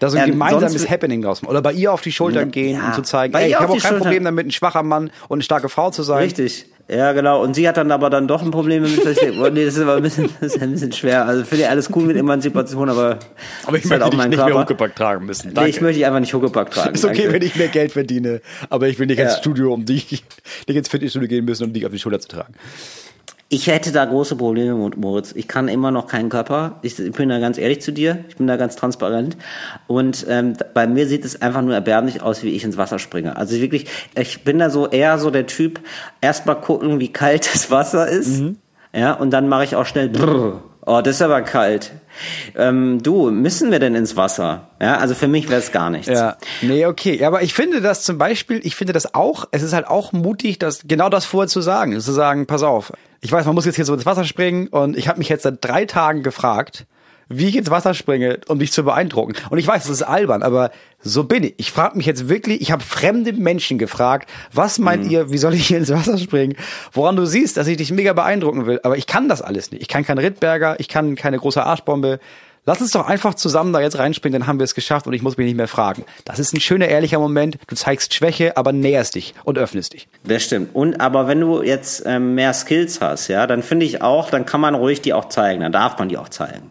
[0.00, 1.50] Da so ein Ähm, gemeinsames Happening draus machen.
[1.50, 3.64] Oder bei ihr auf die Schultern gehen Ja, und zu zeigen, bei ey, ich habe
[3.66, 3.98] auch kein Schultern.
[4.00, 6.18] Problem damit, ein schwacher Mann und eine starke Frau zu sein.
[6.22, 6.66] Richtig.
[6.90, 7.42] Ja, genau.
[7.42, 9.74] Und sie hat dann aber dann doch ein Problem mit, dass ich, oh, nee, das
[9.74, 11.26] ist aber ein bisschen, das ist ein bisschen schwer.
[11.26, 13.18] Also finde ich alles cool mit Emanzipation, aber,
[13.66, 14.60] Aber ich halt möchte auch dich nicht mehr Körper.
[14.62, 15.48] Huckepack tragen müssen.
[15.48, 15.68] Nee, Danke.
[15.68, 16.94] ich möchte dich einfach nicht Huckepack tragen.
[16.94, 17.32] ist okay, danke.
[17.34, 19.26] wenn ich mehr Geld verdiene, aber ich will nicht Ja.
[19.26, 20.08] ins Studio, um dich,
[20.66, 22.54] nicht ins Fitnessstudio gehen müssen, um dich auf die Schulter zu tragen.
[23.50, 25.32] Ich hätte da große Probleme, mit Moritz.
[25.34, 26.78] Ich kann immer noch keinen Körper.
[26.82, 28.24] Ich, ich bin da ganz ehrlich zu dir.
[28.28, 29.38] Ich bin da ganz transparent.
[29.86, 33.36] Und ähm, bei mir sieht es einfach nur erbärmlich aus, wie ich ins Wasser springe.
[33.36, 35.80] Also wirklich, ich bin da so eher so der Typ,
[36.20, 38.40] erstmal gucken, wie kalt das Wasser ist.
[38.40, 38.58] Mhm.
[38.92, 40.62] Ja, und dann mache ich auch schnell brrr.
[40.84, 41.92] Oh, das ist aber kalt.
[42.56, 44.68] Ähm, du, müssen wir denn ins Wasser?
[44.80, 46.08] Ja, also für mich wäre es gar nichts.
[46.08, 47.18] Ja, nee, okay.
[47.18, 50.12] Ja, aber ich finde das zum Beispiel, ich finde das auch, es ist halt auch
[50.12, 51.98] mutig, das genau das vorher zu sagen.
[52.00, 54.96] Zu sagen, pass auf, ich weiß, man muss jetzt hier so ins Wasser springen und
[54.96, 56.86] ich habe mich jetzt seit drei Tagen gefragt,
[57.30, 59.34] wie ich ins Wasser springe, um dich zu beeindrucken.
[59.50, 61.54] Und ich weiß, das ist albern, aber so bin ich.
[61.58, 65.10] Ich frage mich jetzt wirklich, ich habe fremde Menschen gefragt, was meint Mhm.
[65.10, 66.56] ihr, wie soll ich hier ins Wasser springen?
[66.92, 68.80] Woran du siehst, dass ich dich mega beeindrucken will.
[68.82, 69.82] Aber ich kann das alles nicht.
[69.82, 72.18] Ich kann kein Rittberger, ich kann keine große Arschbombe.
[72.68, 75.22] Lass uns doch einfach zusammen da jetzt reinspringen, dann haben wir es geschafft und ich
[75.22, 76.04] muss mich nicht mehr fragen.
[76.26, 77.56] Das ist ein schöner, ehrlicher Moment.
[77.66, 80.06] Du zeigst Schwäche, aber näherst dich und öffnest dich.
[80.24, 80.74] Das stimmt.
[80.74, 84.44] Und aber wenn du jetzt ähm, mehr Skills hast, ja, dann finde ich auch, dann
[84.44, 86.70] kann man ruhig die auch zeigen, dann darf man die auch zeigen.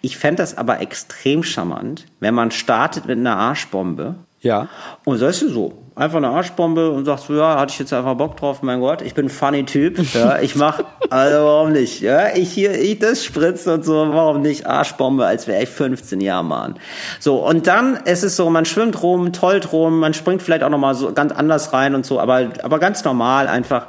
[0.00, 4.16] Ich fände das aber extrem charmant, wenn man startet mit einer Arschbombe
[4.46, 4.68] Ja.
[5.04, 8.14] und sagst du so, einfach eine Arschbombe und sagst, so, ja, hatte ich jetzt einfach
[8.14, 10.80] Bock drauf, mein Gott, ich bin ein funny Typ, ja, ich mach,
[11.10, 15.46] also warum nicht, ja, ich hier, ich das spritzt und so, warum nicht Arschbombe, als
[15.46, 16.76] wäre ich 15 Jahre Mann.
[17.18, 20.70] So, und dann ist es so, man schwimmt rum, tollt rum, man springt vielleicht auch
[20.70, 23.86] nochmal so ganz anders rein und so, aber, aber ganz normal einfach.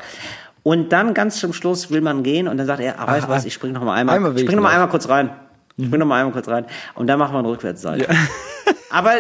[0.64, 3.30] Und dann ganz zum Schluss will man gehen und dann sagt er, ah, weißt du
[3.30, 5.30] was, ich spring noch mal einmal, einmal ich spring noch mal einmal kurz rein.
[5.78, 6.66] Ich bin noch mal einmal kurz rein.
[6.96, 8.06] Und dann machen wir einen Rückwärtssalto.
[8.90, 9.12] Aber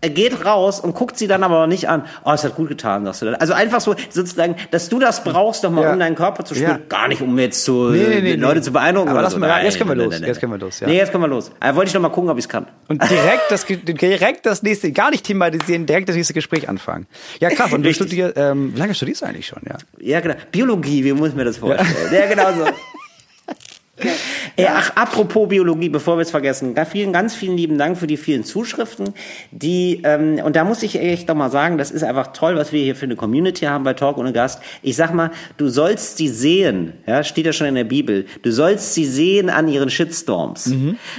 [0.00, 2.04] er geht raus und guckt sie dann aber nicht an.
[2.24, 3.34] Oh, es hat gut getan, sagst du dann.
[3.36, 5.92] Also einfach so sozusagen, dass du das brauchst, nochmal Ja.
[5.92, 6.70] um deinen Körper zu spüren.
[6.70, 6.80] Ja.
[6.88, 8.62] Gar nicht, um jetzt zu Nee, nee, nee, Leute nee.
[8.62, 9.08] zu beeindrucken.
[9.10, 9.38] Aber lass so.
[9.38, 10.10] mal- Nein, jetzt können wir los.
[10.12, 10.86] nein, nein, Jetzt können wir los, ja.
[10.86, 11.50] Nee, jetzt können wir los.
[11.60, 12.66] Da wollte ich noch mal gucken, ob ich es kann.
[12.88, 17.06] Und direkt das, direkt das nächste, gar nicht thematisieren, direkt das nächste Gespräch anfangen.
[17.40, 17.72] Ja, krass.
[17.72, 19.76] Und du studierst, ähm, wie lange studierst du eigentlich schon, ja?
[20.00, 20.34] Ja, genau.
[20.50, 21.88] Biologie, wie muss ich mir das vorstellen?
[22.12, 22.70] Ja, genau so.
[24.56, 28.06] Ey, ach, apropos Biologie, bevor wir es vergessen, ganz vielen, ganz vielen lieben Dank für
[28.06, 29.14] die vielen Zuschriften,
[29.50, 32.72] die, ähm, und da muss ich echt noch mal sagen, das ist einfach toll, was
[32.72, 34.60] wir hier für eine Community haben bei Talk ohne Gast.
[34.82, 38.52] Ich sag mal, du sollst sie sehen, ja, steht ja schon in der Bibel, du
[38.52, 40.66] sollst sie sehen an ihren Shitstorms.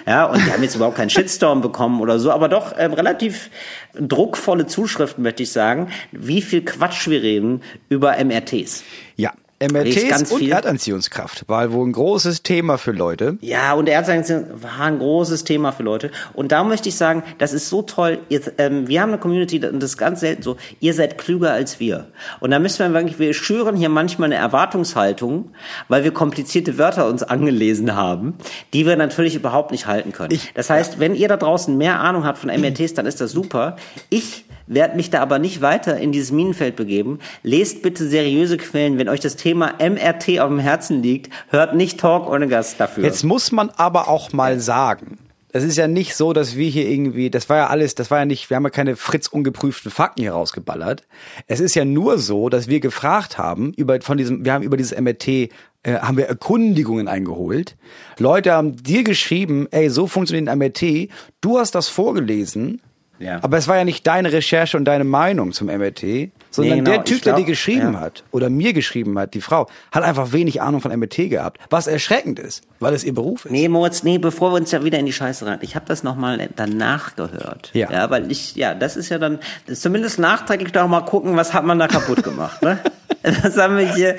[0.06, 3.50] Ja, und die haben jetzt überhaupt keinen Shitstorm bekommen oder so, aber doch ähm, relativ
[3.94, 8.84] druckvolle Zuschriften, möchte ich sagen, wie viel Quatsch wir reden über MRTs.
[9.16, 9.34] Ja.
[9.62, 10.42] MRTs und.
[10.50, 13.38] Erdanziehungskraft war wohl ein großes Thema für Leute.
[13.42, 16.12] Ja, und Ärzte war ein großes Thema für Leute.
[16.34, 18.20] Und da möchte ich sagen, das ist so toll.
[18.30, 21.52] Jetzt, ähm, wir haben eine Community, und das ist ganz selten so, ihr seid klüger
[21.54, 22.08] als wir.
[22.40, 25.52] Und da müssen wir wirklich, wir schüren hier manchmal eine Erwartungshaltung,
[25.88, 28.36] weil wir komplizierte Wörter uns angelesen haben,
[28.74, 30.32] die wir natürlich überhaupt nicht halten können.
[30.34, 33.32] Ich- das heißt, wenn ihr da draußen mehr Ahnung habt von MRTs, dann ist das
[33.32, 33.76] super.
[34.10, 37.20] Ich werde mich da aber nicht weiter in dieses Minenfeld begeben.
[37.44, 38.98] Lest bitte seriöse Quellen.
[38.98, 43.04] Wenn euch das Thema MRT auf dem Herzen liegt, hört nicht Talk ohne Gast dafür.
[43.04, 45.18] Jetzt muss man aber auch mal sagen,
[45.54, 48.20] es ist ja nicht so, dass wir hier irgendwie, das war ja alles, das war
[48.20, 51.04] ja nicht, wir haben ja keine Fritz ungeprüften Fakten hier rausgeballert.
[51.48, 54.78] Es ist ja nur so, dass wir gefragt haben, über, von diesem, wir haben über
[54.78, 55.50] dieses MRT, äh,
[55.88, 57.76] haben wir Erkundigungen eingeholt.
[58.18, 61.10] Leute haben dir geschrieben, ey, so funktioniert ein MRT.
[61.42, 62.82] Du hast das vorgelesen.
[63.20, 63.40] Ja.
[63.44, 66.92] Aber es war ja nicht deine Recherche und deine Meinung zum MRT, sondern Nee, genau.
[66.98, 68.00] der Typ, Ich der glaub, geschrieben ja.
[68.02, 71.88] hat oder mir geschrieben hat, die Frau, hat einfach wenig Ahnung von MRT gehabt, was
[71.88, 73.52] erschreckend ist, weil es ihr Beruf ist.
[73.52, 75.58] Nee, Moritz, nee, bevor wir uns ja wieder in die Scheiße rein.
[75.62, 77.72] Ich habe das nochmal danach gehört.
[77.74, 77.90] Ja.
[77.92, 79.40] Ja, weil ich, ja, das ist ja dann,
[79.74, 82.78] zumindest nachträglich doch mal gucken, was hat man da kaputt gemacht, ne?
[83.24, 84.16] Das haben wir hier,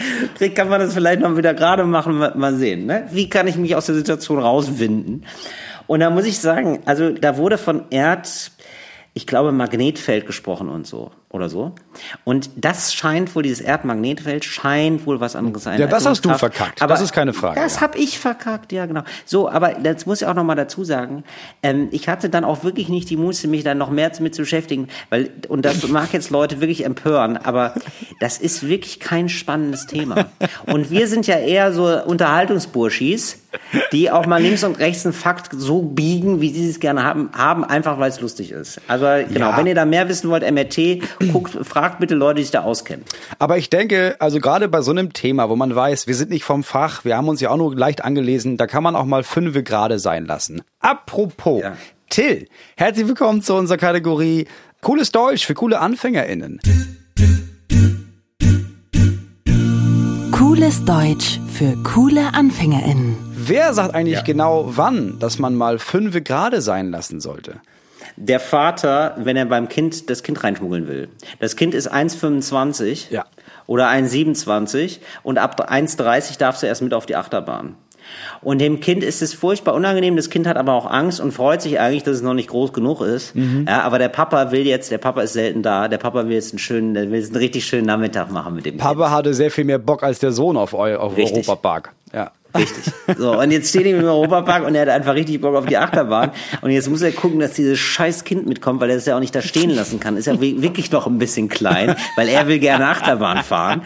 [0.55, 3.09] kann man das vielleicht noch wieder gerade machen, mal- mal sehen, ne?
[3.11, 5.24] Wie kann ich mich aus der Situation rauswinden?
[5.89, 8.53] Und da muss ich sagen, also da wurde von Erd,
[9.15, 11.75] ich glaube, Magnetfeld gesprochen und so oder so.
[12.25, 15.81] Und das scheint wohl, dieses Erdmagnetfeld scheint wohl was anderes sein.
[15.81, 16.83] Ja, das hast du verkackt.
[16.83, 17.81] Aber Das ist keine Frage, Das ja.
[17.83, 19.03] habe ich verkackt, ja genau.
[19.25, 21.25] So, aber das muss ich auch noch mal dazu sagen.
[21.63, 24.43] Ähm, ich hatte dann auch wirklich nicht die Muße, mich dann noch mehr mit zu
[24.43, 27.75] beschäftigen, weil und das mag jetzt Leute wirklich empören, aber
[28.21, 30.27] das ist wirklich kein spannendes Thema.
[30.67, 33.39] Und wir sind ja eher so Unterhaltungsburschis,
[33.93, 37.31] die auch mal links und rechts einen Fakt so biegen, wie sie es gerne haben,
[37.33, 38.81] haben einfach weil es lustig ist.
[38.87, 39.57] Also genau, Ja.
[39.57, 41.00] wenn ihr da mehr wissen wollt, MRT,
[41.32, 43.05] guckt, fragt bitte Leute, die sich da auskennen.
[43.38, 46.44] Aber ich denke, also gerade bei so einem Thema, wo man weiß, wir sind nicht
[46.44, 49.22] vom Fach, wir haben uns ja auch nur leicht angelesen, da kann man auch mal
[49.22, 50.62] fünfe gerade sein lassen.
[50.80, 51.76] Apropos, Ja.
[52.11, 52.46] Till,
[52.76, 54.46] herzlich willkommen zu unserer Kategorie
[54.82, 56.61] Cooles Deutsch für coole AnfängerInnen.
[60.32, 63.16] Cooles Deutsch für coole AnfängerInnen.
[63.34, 64.22] Wer sagt eigentlich Ja.
[64.22, 67.61] genau wann, dass man mal fünfe gerade sein lassen sollte?
[68.17, 71.09] Der Vater, wenn er beim Kind das Kind reinschmuggeln will.
[71.41, 73.25] Das Kind ist 1,25 Ja.
[73.67, 77.75] oder 1,27 und ab 1,30 darfst du erst mit auf die Achterbahn.
[78.43, 80.17] Und dem Kind ist es furchtbar unangenehm.
[80.17, 82.73] Das Kind hat aber auch Angst und freut sich eigentlich, dass es noch nicht groß
[82.73, 83.35] genug ist.
[83.37, 83.65] Mhm.
[83.69, 85.87] Ja, aber der Papa will jetzt, der Papa ist selten da.
[85.89, 88.67] Der Papa will jetzt einen schönen, der will jetzt einen richtig schönen Nachmittag machen mit
[88.67, 91.49] dem Papa hatte sehr viel mehr Bock als der Sohn auf, Eu auf Richtig.
[91.49, 91.93] Europapark.
[92.13, 92.33] Ja.
[92.57, 92.92] Richtig.
[93.16, 95.78] So, und jetzt steht ihm im Europapark und er hat einfach richtig Bock auf die
[95.78, 96.32] Achterbahn.
[96.61, 99.20] Und jetzt muss er gucken, dass dieses scheiß Kind mitkommt, weil er es ja auch
[99.20, 100.16] nicht da stehen lassen kann.
[100.16, 103.82] Ist ja wi- wirklich noch ein bisschen klein, weil er will gerne Achterbahn fahren.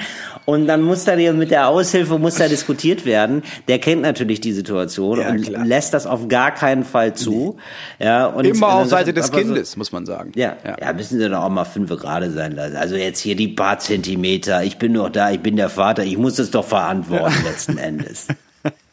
[0.47, 3.43] Und dann muss da mit der Aushilfe muss da diskutiert werden.
[3.69, 5.65] Der kennt natürlich die Situation Ja, und klar.
[5.67, 7.59] lässt das auf gar keinen Fall zu.
[7.99, 10.33] Ja, und Immer auf Seite des Papa so- Kindes, muss man sagen.
[10.37, 12.77] ja, ja, müssen sie doch auch mal fünf gerade sein lassen.
[12.77, 14.63] Also jetzt hier die paar Zentimeter.
[14.63, 18.29] Ich bin doch da, ich bin der Vater, ich muss es doch verantworten letzten Endes.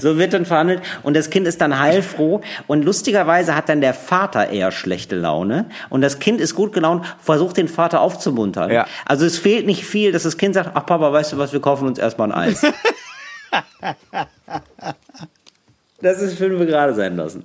[0.00, 3.94] So wird dann verhandelt und das Kind ist dann heilfroh und lustigerweise hat dann der
[3.94, 8.70] Vater eher schlechte Laune und das Kind ist gut gelaunt, versucht den Vater aufzumuntern.
[8.70, 8.86] Ja.
[9.04, 11.60] Also es fehlt nicht viel, dass das Kind sagt, ach Papa, weißt du was, wir
[11.60, 12.62] kaufen uns erstmal ein Eis.
[16.00, 17.44] das ist fünf gerade sein lassen.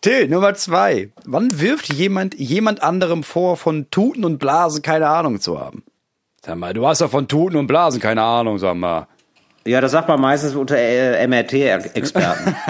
[0.00, 1.10] Till, Nummer zwei.
[1.26, 5.82] Wann wirft jemand jemand anderem vor, von Tuten und Blasen keine Ahnung zu haben?
[6.42, 9.08] Sag mal, du hast doch von Tuten und Blasen keine Ahnung, sag mal.
[9.66, 12.56] Ja, das sagt man meistens unter äh, MRT-Experten.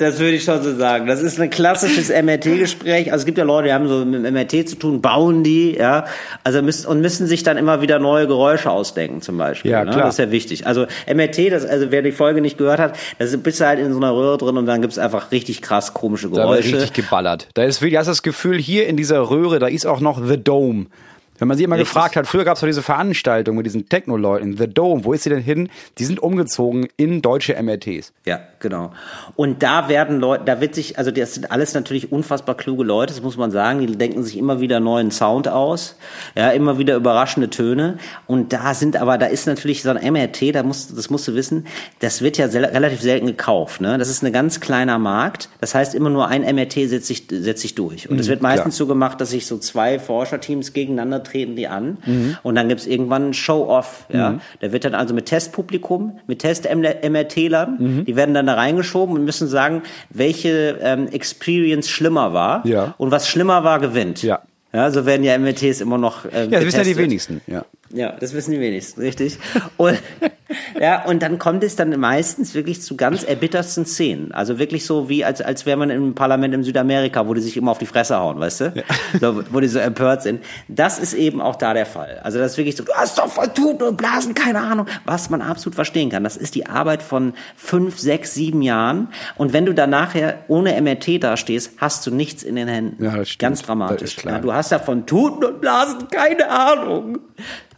[0.00, 1.06] Das würde ich schon so sagen.
[1.06, 3.12] Das ist ein klassisches MRT-Gespräch.
[3.12, 5.72] Also es gibt ja Leute, die haben so mit dem MRT zu tun, bauen die,
[5.72, 6.06] ja.
[6.42, 9.70] Also müssen, und müssen sich dann immer wieder neue Geräusche ausdenken, zum Beispiel.
[9.70, 9.90] Ja, ne?
[9.90, 10.06] klar.
[10.06, 10.66] Das ist ja wichtig.
[10.66, 13.92] Also MRT, das, also wer die Folge nicht gehört hat, da bist du halt in
[13.92, 16.76] so einer Röhre drin und dann gibt's einfach richtig krass komische Da wird Geräusche.
[16.76, 17.48] richtig geballert.
[17.52, 20.26] Da ist wirklich, da hast das Gefühl, hier in dieser Röhre, da ist auch noch
[20.26, 20.86] The Dome.
[21.40, 21.88] Wenn man sie immer Richtig.
[21.88, 25.22] gefragt hat, früher gab es doch diese Veranstaltung mit diesen Techno-Leuten, The Dome, wo ist
[25.22, 25.70] sie denn hin?
[25.96, 28.12] Die sind umgezogen in deutsche MRTs.
[28.26, 28.92] Ja, genau.
[29.34, 33.12] Und da werden Leute, da wird sich, also das sind alles natürlich unfassbar kluge Leute,
[33.12, 35.96] das muss man sagen, die denken sich immer wieder neuen Sound aus,
[36.36, 37.98] ja, immer wieder überraschende Töne.
[38.26, 41.34] Und da sind aber, da ist natürlich so ein MRT, da musst, das musst du
[41.34, 41.66] wissen,
[42.00, 43.96] das wird ja sel relativ selten gekauft, ne?
[43.98, 45.48] Das ist ein ganz kleiner Markt.
[45.60, 48.10] Das heißt, immer nur ein MRT setzt sich, setzt sich durch.
[48.10, 51.96] Und es wird meistens so gemacht, dass sich so zwei Forscherteams gegeneinander treten die an.
[52.42, 54.38] Und dann gibt's irgendwann ein Show-Off, ja.
[54.60, 59.48] Da wird dann also mit Testpublikum, mit Test-MRT-Lern, die werden dann da reingeschoben und müssen
[59.48, 62.66] sagen, welche ähm, Experience schlimmer war.
[62.66, 62.94] Ja.
[62.98, 64.22] Und was schlimmer war, gewinnt.
[64.22, 64.40] Ja.
[64.72, 66.96] Ja, so werden ja MRTs immer noch äh, Ja, das wissen ja die getestet.
[66.98, 67.40] wenigsten.
[67.48, 67.64] Ja.
[67.92, 69.38] Ja, das wissen die wenigsten, richtig.
[69.76, 69.98] Und,
[70.80, 74.32] ja, und dann kommt es dann meistens wirklich zu ganz erbittersten Szenen.
[74.32, 77.56] Also wirklich so wie, als, als wäre man im Parlament in Südamerika, wo die sich
[77.56, 78.84] immer auf die Fresse hauen, weißt du?
[79.20, 80.42] So, wo die so empört sind.
[80.68, 82.20] Das ist eben auch da der Fall.
[82.22, 84.86] Also das ist wirklich so, du hast doch voll Tuten und Blasen, keine Ahnung.
[85.04, 86.24] Was man absolut verstehen kann.
[86.24, 89.08] Das ist die Arbeit von fünf, sechs, sieben Jahren.
[89.36, 93.04] Und wenn du dann nachher ohne MRT dastehst, hast du nichts in den Händen.
[93.04, 93.40] Ja, das stimmt.
[93.40, 94.16] Ganz dramatisch.
[94.24, 97.18] Ja, du hast ja von Tuten und Blasen keine Ahnung.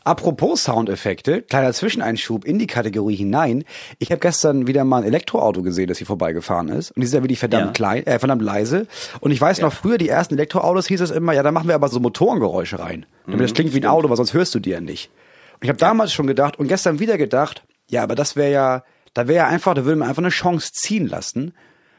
[0.05, 3.64] Apropos Soundeffekte, kleiner Zwischeneinschub in die Kategorie hinein.
[3.98, 6.90] Ich habe gestern wieder mal ein Elektroauto gesehen, das hier vorbeigefahren ist.
[6.92, 7.72] Und die ist ja wirklich verdammt Ja.
[7.72, 8.86] klein, äh, verdammt leise.
[9.20, 11.74] Und ich weiß noch, früher die ersten Elektroautos hieß es immer, ja, da machen wir
[11.74, 13.06] aber so Motorengeräusche rein.
[13.26, 15.10] Damit das klingt wie ein Auto, weil sonst hörst du die ja nicht.
[15.54, 18.82] Und ich habe damals schon gedacht und gestern wieder gedacht, ja, aber das wäre ja,
[19.14, 21.52] da wäre ja einfach, da würde man einfach eine Chance ziehen lassen.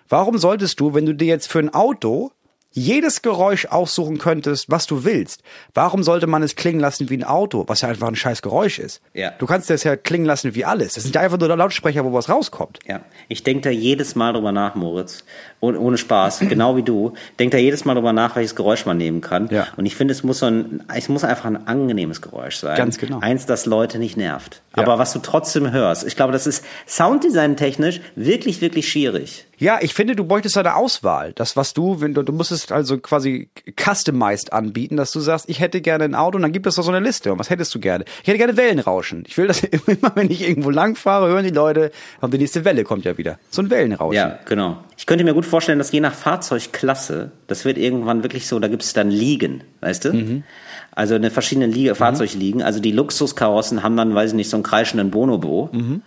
[0.09, 2.31] Warum solltest du, wenn du dir jetzt für ein Auto
[2.73, 5.43] jedes Geräusch aussuchen könntest, was du willst,
[5.73, 8.79] warum sollte man es klingen lassen wie ein Auto, was ja einfach ein scheiß Geräusch
[8.79, 9.01] ist?
[9.13, 9.31] Ja.
[9.31, 10.95] Du kannst das ja klingen lassen wie alles.
[10.95, 12.79] Das sind ja einfach nur Lautsprecher, wo was rauskommt.
[12.87, 15.23] Ja, ich denke da jedes Mal drüber nach, Moritz.
[15.63, 17.13] Ohne, Spaß, genau wie du.
[17.39, 19.47] Denk da jedes Mal drüber nach, welches Geräusch man nehmen kann.
[19.49, 19.67] Ja.
[19.77, 22.77] Und ich finde, es muss so ein, es muss einfach ein angenehmes Geräusch sein.
[22.77, 23.19] Ganz genau.
[23.19, 24.61] Eins, das Leute nicht nervt.
[24.75, 24.83] Ja.
[24.83, 26.05] Aber was du trotzdem hörst.
[26.05, 29.45] Ich glaube, das ist Sounddesign-technisch wirklich, wirklich schwierig.
[29.57, 31.31] Ja, ich finde, du bräuchtest eine Auswahl.
[31.33, 33.49] Das, was du, wenn du, du musstest also quasi
[33.79, 36.83] customized anbieten, dass du sagst, ich hätte gerne ein Auto und dann gibt es da
[36.83, 37.31] so eine Liste.
[37.31, 38.03] Und was hättest du gerne?
[38.23, 39.23] Ich hätte gerne Wellenrauschen.
[39.25, 42.65] Ich will das immer, wenn ich irgendwo lang fahre, hören die Leute, und die nächste
[42.65, 43.39] Welle kommt ja wieder.
[43.51, 44.15] So ein Wellenrauschen.
[44.15, 44.83] Ja, genau.
[44.97, 48.67] Ich könnte mir gut vorstellen, dass je nach Fahrzeugklasse, das wird irgendwann wirklich so, da
[48.67, 50.13] gibt es dann Ligen, weißt du?
[50.13, 50.43] Mhm.
[50.91, 52.63] Also eine verschiedene Liga, Fahrzeugligen.
[52.63, 55.69] Also die Luxuskarossen haben dann, weiß ich nicht, so einen kreischenden Bonobo.
[55.71, 56.01] Mhm.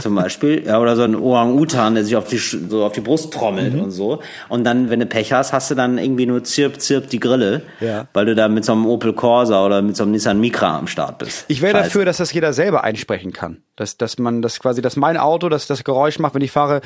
[0.00, 3.32] Zum Beispiel, ja, oder so ein Orang-Utan, der sich auf die, so auf die Brust
[3.32, 3.82] trommelt Mhm.
[3.82, 4.20] und so.
[4.48, 7.62] Und dann, wenn du Pech hast, hast du dann irgendwie nur zirp, zirp die Grille,
[7.80, 8.08] Ja.
[8.12, 10.86] weil du da mit so einem Opel Corsa oder mit so einem Nissan Micra am
[10.88, 11.44] Start bist.
[11.48, 13.58] Ich wäre dafür, dass das jeder selber einsprechen kann.
[13.76, 16.80] Dass, dass man das quasi, dass mein Auto das, das Geräusch macht, wenn ich fahre.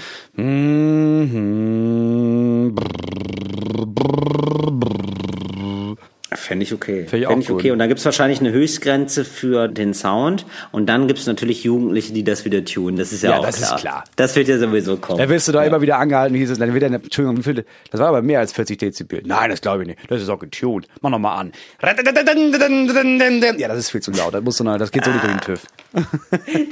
[6.47, 7.07] Fände ich okay.
[7.07, 7.70] Fänd ich auch Fänd ich okay.
[7.72, 10.47] Und da gibt's wahrscheinlich eine Höchstgrenze für den Sound.
[10.70, 12.97] Und dann gibt's natürlich Jugendliche, die das wieder tun.
[12.97, 13.80] Das ist ja, Ja, auch das ist klar.
[13.80, 14.05] klar.
[14.14, 15.18] Das wird ja sowieso kommen.
[15.18, 18.09] Da wirst du da immer wieder angehalten, hieß es, dann wird dann, Entschuldigung, das war
[18.09, 19.22] aber mehr als 40 Dezibel.
[19.24, 19.99] Nein, das glaube ich nicht.
[20.09, 20.86] Das ist auch getuned.
[21.01, 21.53] Mach noch mal an.
[21.82, 21.94] Ja,
[23.68, 24.34] das ist viel zu laut.
[24.34, 25.66] Das muss so eine, das geht so nicht durch den TÜV.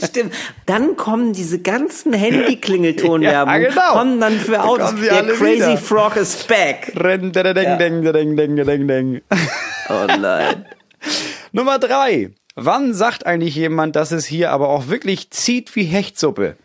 [0.05, 0.35] Stimmt.
[0.67, 3.25] Dann kommen diese ganzen Handy-Klingeltonwerbungen.
[3.65, 3.93] Ja, genau.
[3.93, 4.95] Kommen dann für Autos.
[4.97, 5.77] Der Crazy wieder.
[5.79, 6.93] Frog is back.
[6.95, 9.21] Deng, deng, deng, deng, deng, deng, deng.
[9.89, 10.65] Oh nein.
[11.53, 12.31] Nummer drei.
[12.57, 16.57] Wann sagt eigentlich jemand, dass es hier aber auch wirklich zieht wie Hechtsuppe?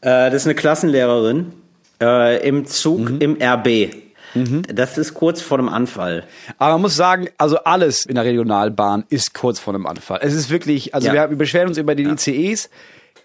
[0.00, 1.52] Äh, das ist eine Klassenlehrerin
[2.00, 3.18] äh, im Zug Mhm.
[3.20, 3.90] im RB.
[4.70, 6.24] Das ist kurz vor dem Anfall.
[6.58, 10.18] Aber man muss sagen, also alles in der Regionalbahn ist kurz vor einem Anfall.
[10.22, 11.14] Es ist wirklich, also Ja.
[11.14, 12.68] wir, wir beschweren uns über die ICEs.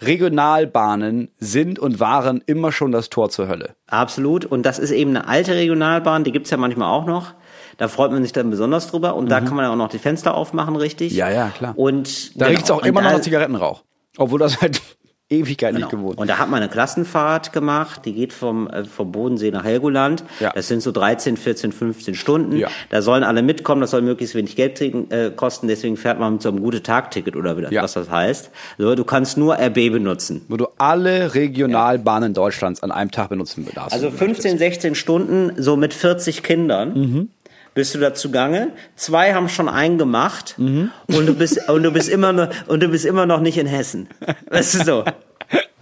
[0.02, 3.76] Regionalbahnen sind und waren immer schon das Tor zur Hölle.
[3.88, 4.46] Absolut.
[4.46, 7.34] Und das ist eben eine alte Regionalbahn, die gibt's ja manchmal auch noch.
[7.78, 9.16] Da freut man sich dann besonders drüber.
[9.16, 11.12] Und da kann man ja auch noch die Fenster aufmachen, richtig?
[11.14, 11.18] Mhm.
[11.18, 11.74] Ja, ja, klar.
[11.78, 12.50] Und Da genau.
[12.58, 13.84] riecht's auch immer noch nach Zigarettenrauch.
[14.18, 14.82] Obwohl das seit
[15.30, 15.86] Ewigkeit Genau.
[15.88, 16.18] nicht gewohnt.
[16.18, 20.26] Und da hat man eine Klassenfahrt gemacht, die geht vom, äh, vom Bodensee nach Helgoland.
[20.42, 20.52] Ja.
[20.54, 22.58] Das sind so 13, 14, 15 Stunden.
[22.58, 22.68] Ja.
[22.90, 26.34] Da sollen alle mitkommen, das soll möglichst wenig Geld kriegen, äh, kosten, deswegen fährt man
[26.34, 27.82] mit so einem gute Tag-Ticket oder wie das, Ja.
[27.82, 28.52] was das heißt.
[28.78, 30.42] So, du kannst nur RB benutzen.
[30.50, 33.94] Wo du alle Regionalbahnen Deutschlands an einem Tag benutzen darfst.
[33.94, 36.94] Also 15, 16 Stunden, so mit 40 Kindern.
[36.94, 37.30] Mhm.
[37.74, 38.72] Bist du dazu gange?
[38.96, 40.92] Zwei haben schon einen gemacht Mhm.
[41.08, 43.68] und du bist und du bist immer noch und du bist immer noch nicht in
[43.68, 44.10] Hessen.
[44.50, 45.06] Weißt du so?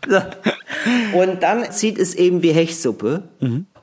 [0.08, 0.22] so.
[1.18, 3.24] Und dann zieht es eben wie Hechtsuppe.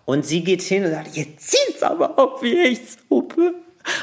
[0.04, 3.54] Und sie geht hin und sagt, jetzt zieht's aber auch wie Hechtsuppe.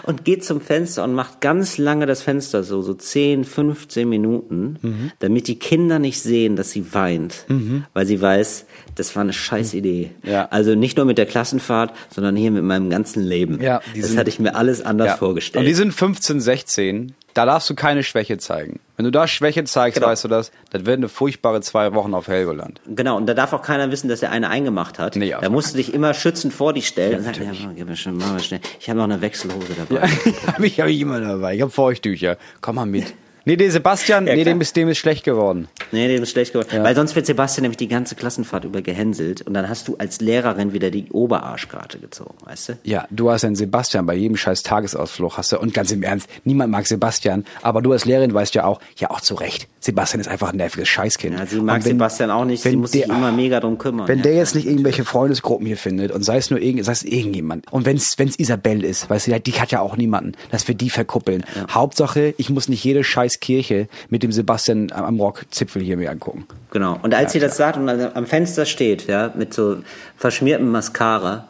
[0.03, 5.11] Und geht zum Fenster und macht ganz lange das Fenster so, so 10, 15 Minuten,
[5.19, 7.45] damit die Kinder nicht sehen, dass sie weint.
[7.93, 8.65] Weil sie weiß,
[8.95, 10.11] das war eine scheiß Idee.
[10.23, 10.47] Ja.
[10.51, 13.61] Also nicht nur mit der Klassenfahrt, sondern hier mit meinem ganzen Leben.
[13.61, 15.17] Ja, das sind- hatte ich mir alles anders Ja.
[15.17, 15.61] vorgestellt.
[15.63, 17.13] Und die sind 15, 16.
[17.33, 18.79] Da darfst du keine Schwäche zeigen.
[18.95, 20.07] Wenn du da Schwäche zeigst, Genau.
[20.11, 22.79] weißt du das, das wird eine furchtbare zwei Wochen auf Helgoland.
[22.85, 25.15] Genau, und da darf auch keiner wissen, dass er eine eingemacht hat.
[25.15, 27.95] Nee, da musst du dich immer schützend vor dich stellen und sagen, ja, gib mir
[27.95, 28.59] schon, mach mal schnell.
[28.79, 30.07] Ich habe noch eine Wechselhose dabei.
[30.07, 31.55] hab ich hab ich immer dabei.
[31.55, 32.37] Ich hab Feuchttücher.
[32.61, 33.13] Komm mal mit.
[33.45, 34.45] Nee, der Sebastian, nee, klar.
[34.45, 35.67] dem ist, dem ist schlecht geworden.
[35.91, 36.69] Nee, dem ist schlecht geworden.
[36.83, 40.21] Weil sonst wird Sebastian nämlich die ganze Klassenfahrt über gehänselt und dann hast du als
[40.21, 42.73] Lehrerin wieder die Oberarschkarte gezogen, weißt du?
[42.83, 46.29] Ja, du hast einen Sebastian bei jedem scheiß Tagesausflug hast du, und ganz im Ernst,
[46.45, 50.21] niemand mag Sebastian, aber du als Lehrerin weißt ja auch, ja auch zu Recht, Sebastian
[50.21, 51.37] ist einfach ein nerviges Scheißkind.
[51.37, 54.07] Ja, sie mag wenn- Sebastian auch nicht, sie muss sich der- immer mega drum kümmern.
[54.07, 56.93] Wenn ja, der jetzt nicht irgendwelche Freundesgruppen hier findet und sei es nur irgend, sei
[56.93, 60.65] es irgendjemand und wenn es Isabelle ist, weißt du, die hat ja auch niemanden, dass
[60.67, 61.43] wir die verkuppeln.
[61.69, 66.45] Hauptsache, ich muss nicht jede scheiß Kirche mit dem Sebastian am Rockzipfel hier mir angucken.
[66.71, 66.99] Genau.
[67.01, 69.77] Und als sie das sagt und dann am Fenster steht, ja, mit so
[70.17, 71.47] verschmiertem Mascara,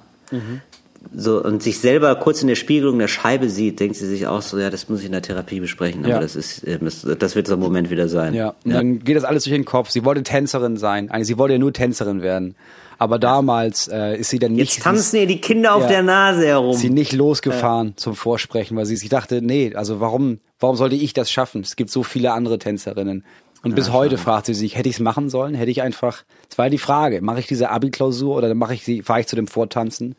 [1.15, 4.41] so und sich selber kurz in der Spiegelung der Scheibe sieht, denkt sie sich auch
[4.41, 6.15] so, ja, das muss ich in der Therapie besprechen, Ja.
[6.15, 6.79] aber das ist, äh,
[7.19, 8.33] das wird so ein Moment wieder sein.
[8.33, 9.89] Ja, und dann geht das alles durch den Kopf.
[9.89, 12.55] Sie wollte Tänzerin sein, eigentlich sie wollte ja nur Tänzerin werden,
[13.03, 15.87] aber damals äh, ist sie dann nicht Jetzt tanzen ihr die Kinder auf Ja.
[15.89, 16.75] der Nase herum.
[16.75, 21.13] sie nicht losgefahren zum Vorsprechen, weil sie sich dachte, nee, also warum, warum sollte ich
[21.13, 21.61] das schaffen?
[21.61, 23.23] Es gibt so viele andere Tänzerinnen.
[23.61, 25.53] Und bis heute fragt sie sich, hätte ich es machen sollen?
[25.55, 28.83] Hätte ich einfach, das war ja die Frage, mache ich diese Abi-Klausur oder mache ich
[28.83, 30.15] sie, fahre ich zu dem Vortanzen?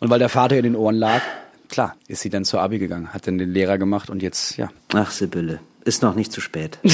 [0.00, 1.22] Und weil der Vater in den Ohren lag,
[1.70, 4.68] klar, ist sie dann zur Abi gegangen, hat dann den Lehrer gemacht und jetzt, ja.
[4.92, 6.78] Ach, Sibylle, ist noch nicht zu spät.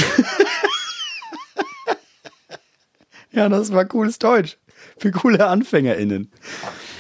[3.33, 4.59] Ja, das war cooles Deutsch.
[5.01, 6.31] Für coole AnfängerInnen.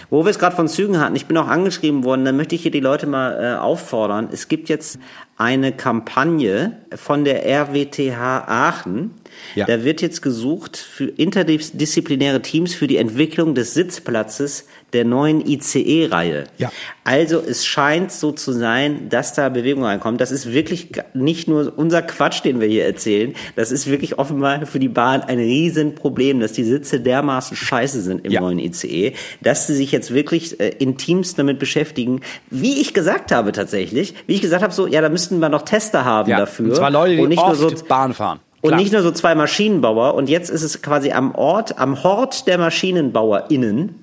[0.08, 2.62] Wo wir es gerade von Zügen hatten, ich bin auch angeschrieben worden, dann möchte ich
[2.62, 4.30] hier die Leute mal äh, auffordern.
[4.32, 4.98] Es gibt jetzt
[5.40, 9.12] eine Kampagne von der RWTH Aachen.
[9.54, 9.64] Ja.
[9.64, 16.44] Da wird jetzt gesucht für interdisziplinäre Teams für die Entwicklung des Sitzplatzes der neuen ICE-Reihe.
[16.58, 16.70] Ja.
[17.04, 20.20] Also es scheint so zu sein, dass da Bewegung reinkommt.
[20.20, 23.34] Das ist wirklich nicht nur unser Quatsch, den wir hier erzählen.
[23.54, 28.24] Das ist wirklich offenbar für die Bahn ein Riesenproblem, dass die Sitze dermaßen scheiße sind
[28.24, 28.40] im Ja.
[28.40, 32.20] neuen ICE, dass sie sich jetzt wirklich äh, in Teams damit beschäftigen.
[32.50, 35.62] Wie ich gesagt habe tatsächlich, wie ich gesagt habe, so, ja, da müssten wir noch
[35.62, 36.66] Tester haben Ja, dafür.
[36.66, 38.40] und zwar Leute, die und nicht nur so Bahn fahren.
[38.60, 38.80] und Klar.
[38.80, 40.14] nicht nur so zwei Maschinenbauer.
[40.14, 44.02] Und jetzt ist es quasi am Ort, am Hort der MaschinenbauerInnen.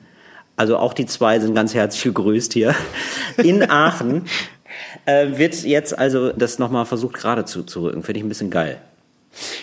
[0.55, 2.73] Also auch die zwei sind ganz herzlich gegrüßt hier.
[3.37, 4.25] In Aachen
[5.05, 8.03] äh, wird jetzt also das nochmal versucht gerade zu, zu rücken.
[8.03, 8.77] Finde ich ein bisschen geil.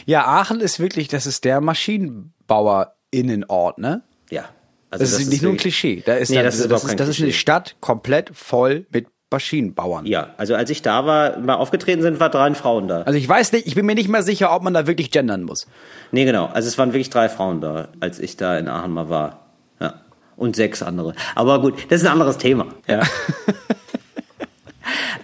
[0.07, 4.03] Ja, Aachen ist wirklich, das ist der MaschinenbauerInnenort, ne?
[4.31, 4.45] Ja.
[4.91, 6.03] Also Das, ist nicht nur ein Klischee.
[6.07, 7.33] Da ist, Nee, da, das ist das, ist, das ist eine.
[7.33, 10.07] Stadt komplett voll mit Maschinenbauern.
[10.07, 13.03] Ja, also als ich da war, mal aufgetreten sind, waren drei Frauen da.
[13.03, 15.43] Also ich weiß nicht, ich bin mir nicht mal sicher, ob man da wirklich gendern
[15.43, 15.67] muss.
[16.13, 16.47] Nee, genau.
[16.47, 19.41] Also es waren wirklich drei Frauen da, als ich da in Aachen mal war.
[19.81, 19.95] Ja.
[20.37, 21.15] Und sechs andere.
[21.35, 22.67] Aber gut, das ist ein anderes Thema.
[22.87, 23.03] Ja.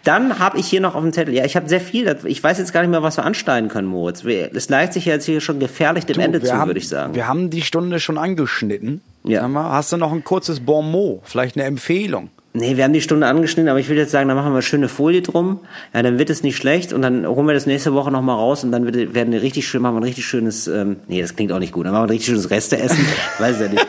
[0.02, 2.58] Dann habe ich hier noch auf dem Zettel, ja, ich habe sehr viel, ich weiß
[2.58, 4.24] jetzt gar nicht mehr, was wir anschneiden können, Moritz.
[4.24, 6.88] Es neigt sich ja jetzt hier schon gefährlich dem Du, Ende zu, haben, würde ich
[6.88, 7.14] sagen.
[7.14, 9.02] Wir haben die Stunde schon angeschnitten.
[9.24, 9.48] Ja.
[9.52, 11.20] Hast du noch ein kurzes Bonmot?
[11.24, 12.30] Vielleicht eine Empfehlung?
[12.52, 14.62] Nee, wir haben die Stunde angeschnitten, aber ich will jetzt sagen, da machen wir eine
[14.62, 15.60] schöne Folie drum.
[15.94, 18.64] Ja, dann wird es nicht schlecht und dann holen wir das nächste Woche nochmal raus
[18.64, 21.36] und dann wird, werden wir richtig schön, machen wir ein richtig schönes, ähm, nee, das
[21.36, 23.06] klingt auch nicht gut, dann machen wir ein richtig schönes Resteessen.
[23.38, 23.86] Weiß ja nicht.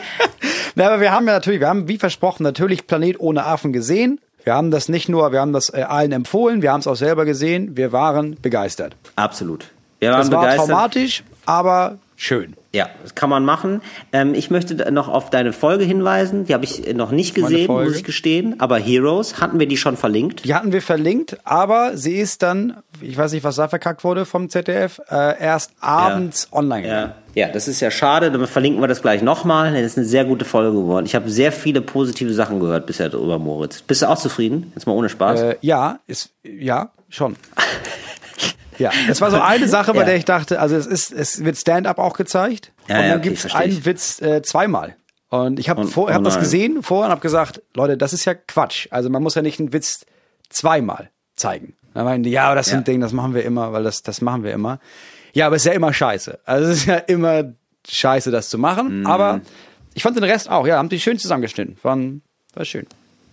[0.76, 4.20] Na, aber wir haben ja natürlich, wir haben wie versprochen natürlich Planet ohne Affen gesehen.
[4.44, 6.96] Wir haben das nicht nur, wir haben das äh, allen empfohlen, wir haben es auch
[6.96, 7.76] selber gesehen.
[7.76, 8.94] Wir waren begeistert.
[9.16, 9.66] Absolut.
[9.98, 10.66] Wir waren Das war begeistert.
[10.68, 12.54] traumatisch, aber schön.
[12.74, 13.82] Ja, das kann man machen.
[14.12, 16.46] Ähm, ich möchte noch auf deine Folge hinweisen.
[16.46, 18.60] Die habe ich äh, noch nicht gesehen, muss ich gestehen.
[18.60, 20.46] Aber Heroes, hatten wir die schon verlinkt?
[20.46, 24.24] Die hatten wir verlinkt, aber sie ist dann, ich weiß nicht, was da verkackt wurde
[24.24, 27.12] vom ZDF, äh, erst abends online gegangen.
[27.34, 27.46] Ja.
[27.46, 28.30] ja, das ist ja schade.
[28.30, 29.74] Dann verlinken wir das gleich nochmal.
[29.74, 31.04] Das ist eine sehr gute Folge geworden.
[31.04, 33.82] Ich habe sehr viele positive Sachen gehört bisher drüber, Moritz.
[33.82, 34.72] Bist du auch zufrieden?
[34.74, 35.40] Jetzt mal ohne Spaß.
[35.40, 37.36] Äh, ja, ist, ja, schon.
[38.78, 40.04] Ja, es war so eine Sache, bei Ja.
[40.06, 43.18] der ich dachte, also es ist, es wird Stand-up auch gezeigt Ja, und ja, dann
[43.20, 44.96] okay, gibt's einen Witz äh, zweimal.
[45.28, 48.24] Und ich habe vor, oh hab das gesehen vorher und habe gesagt, Leute, das ist
[48.26, 48.88] ja Quatsch.
[48.90, 50.04] Also man muss ja nicht einen Witz
[50.50, 51.74] zweimal zeigen.
[51.94, 52.72] Dann meinen die, ja, aber das Ja.
[52.76, 54.78] sind Dinge, das machen wir immer, weil das, das machen wir immer.
[55.32, 56.40] Ja, aber es ist ja immer scheiße.
[56.44, 57.44] Also es ist ja immer
[57.88, 59.00] scheiße, das zu machen.
[59.00, 59.06] Mhm.
[59.06, 59.40] Aber
[59.94, 61.78] ich fand den Rest auch, ja, haben die schön zusammengeschnitten.
[61.82, 61.96] War,
[62.54, 62.86] war schön.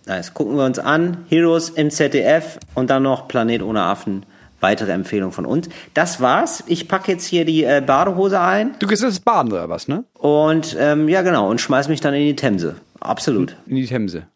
[0.06, 0.34] Nice.
[0.34, 1.26] Gucken wir uns an.
[1.30, 4.26] Heroes im ZDF und dann noch Planet ohne Affen
[4.62, 5.70] weitere Empfehlung von uns.
[5.94, 6.64] Das war's.
[6.68, 10.04] Ich packe jetzt hier die äh, Badehose ein Du gehst jetzt baden oder was, ne?
[10.14, 12.76] und ähm, ja genau und schmeiß mich dann in die Themse.
[13.00, 13.56] Absolut.
[13.68, 14.28] In die Themse.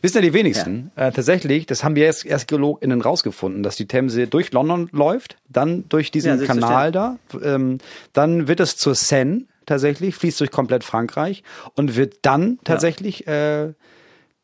[0.00, 0.90] Wissen ja die wenigsten.
[0.96, 5.36] Äh, tatsächlich, das haben wir jetzt erst GeologInnen rausgefunden, dass die Themse durch London läuft,
[5.48, 7.78] dann durch diesen Ja, Kanal da, ähm,
[8.12, 11.42] dann wird es zur Seine tatsächlich, fließt durch komplett Frankreich
[11.74, 13.72] und wird dann tatsächlich äh,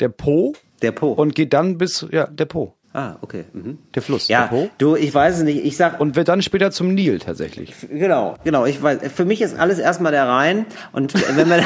[0.00, 1.12] der Po Der Po.
[1.12, 3.44] und geht dann bis, ja, der Po, ah, okay.
[3.52, 3.78] Mhm.
[3.94, 4.70] der Fluss, Ja, der Po.
[4.78, 5.64] du, ich weiß es nicht.
[5.64, 7.74] Ich sag Und wird dann später zum Nil tatsächlich.
[7.90, 8.66] Genau, genau.
[8.66, 11.62] Ich weiß, für mich ist alles erstmal der Rhein und wenn wir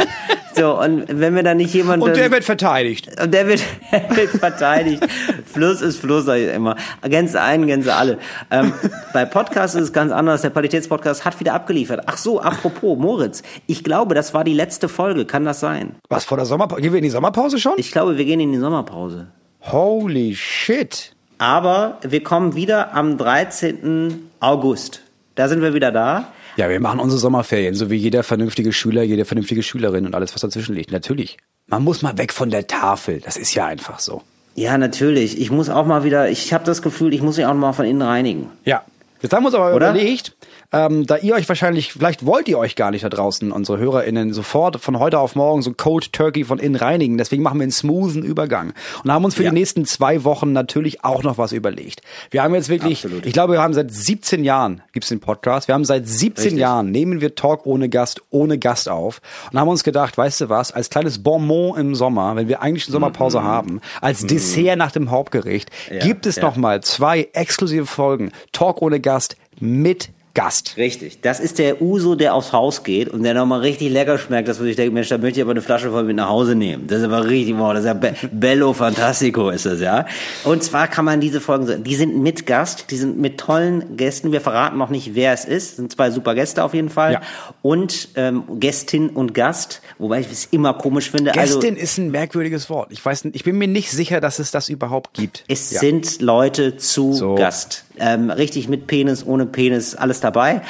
[0.54, 3.08] so und wenn wir da nicht jemanden Und der wird verteidigt.
[3.22, 3.62] und der wird,
[3.92, 5.02] der wird verteidigt.
[5.46, 6.76] Fluss ist Fluss, sag ich immer.
[7.02, 8.18] Gänse ein, Gänse alle.
[8.50, 8.72] Ähm,
[9.14, 10.42] bei Podcasts ist es ganz anders.
[10.42, 12.02] Der Qualitätspodcast hat wieder abgeliefert.
[12.06, 13.42] Ach so, apropos, Moritz.
[13.66, 15.24] Ich glaube, das war die letzte Folge.
[15.24, 15.96] Kann das sein?
[16.10, 16.82] Was vor der Sommerpause?
[16.82, 17.74] Gehen wir in die Sommerpause schon?
[17.78, 19.28] Ich glaube, wir gehen in die Sommerpause.
[19.64, 21.14] Holy shit.
[21.38, 24.30] Aber wir kommen wieder am 13.
[24.40, 25.02] August.
[25.36, 26.32] Da sind wir wieder da.
[26.56, 30.34] Ja, wir machen unsere Sommerferien, so wie jeder vernünftige Schüler, jede vernünftige Schülerin und alles,
[30.34, 30.90] was dazwischen liegt.
[30.90, 31.38] Natürlich.
[31.68, 33.20] Man muss mal weg von der Tafel.
[33.20, 34.22] Das ist ja einfach so.
[34.56, 35.40] Ja, natürlich.
[35.40, 37.86] Ich muss auch mal wieder, ich habe das Gefühl, ich muss mich auch mal von
[37.86, 38.50] innen reinigen.
[38.64, 38.82] Ja.
[39.22, 39.90] Jetzt haben wir uns aber Oder?
[39.90, 40.36] überlegt,
[40.72, 44.32] ähm, da ihr euch wahrscheinlich, vielleicht wollt ihr euch gar nicht da draußen, unsere HörerInnen,
[44.32, 47.18] sofort von heute auf morgen so Cold Turkey von innen reinigen.
[47.18, 48.72] Deswegen machen wir einen smoothen Übergang.
[49.04, 49.50] Und haben uns für Ja.
[49.50, 52.00] die nächsten zwei Wochen natürlich auch noch was überlegt.
[52.30, 53.26] Wir haben jetzt wirklich, Absolut.
[53.26, 56.60] ich glaube, wir haben seit 17 Jahren, gibt's den Podcast, wir haben seit 17 Richtig.
[56.60, 59.20] Jahren, nehmen wir Talk ohne Gast, ohne Gast auf.
[59.52, 62.86] Und haben uns gedacht, weißt du was, als kleines Bonbon im Sommer, wenn wir eigentlich
[62.86, 65.96] eine Sommerpause haben, als Dessert nach dem Hauptgericht, Mhm.
[65.96, 66.42] Ja, gibt es ja.
[66.44, 70.76] noch mal zwei exklusive Folgen Talk ohne Gast mit Gast.
[70.78, 71.20] Richtig.
[71.20, 74.58] Das ist der Uso, der aufs Haus geht und der nochmal richtig lecker schmeckt, dass
[74.58, 76.86] man sich denkt, Mensch, da möchte ich aber eine Flasche voll mit nach Hause nehmen.
[76.86, 80.06] Das ist aber richtig, wow, das ist ja Be Bello Fantastico ist das, ja.
[80.44, 83.96] Und zwar kann man diese Folgen, so- die sind mit Gast, die sind mit tollen
[83.96, 84.32] Gästen.
[84.32, 85.76] Wir verraten noch nicht, wer es ist.
[85.76, 87.12] sind zwei super Gäste auf jeden Fall.
[87.14, 87.20] Ja.
[87.60, 91.34] Und ähm, Gästin und Gast, wobei ich es immer komisch finde.
[91.36, 92.88] Also, Gästin ist ein merkwürdiges Wort.
[92.90, 95.44] Ich weiß nicht, ich bin mir nicht sicher, dass es das überhaupt gibt.
[95.48, 95.80] Es Ja.
[95.80, 97.34] sind Leute zu So.
[97.34, 97.84] Gast.
[97.98, 100.62] Ähm, richtig mit Penis, ohne Penis, alles dabei.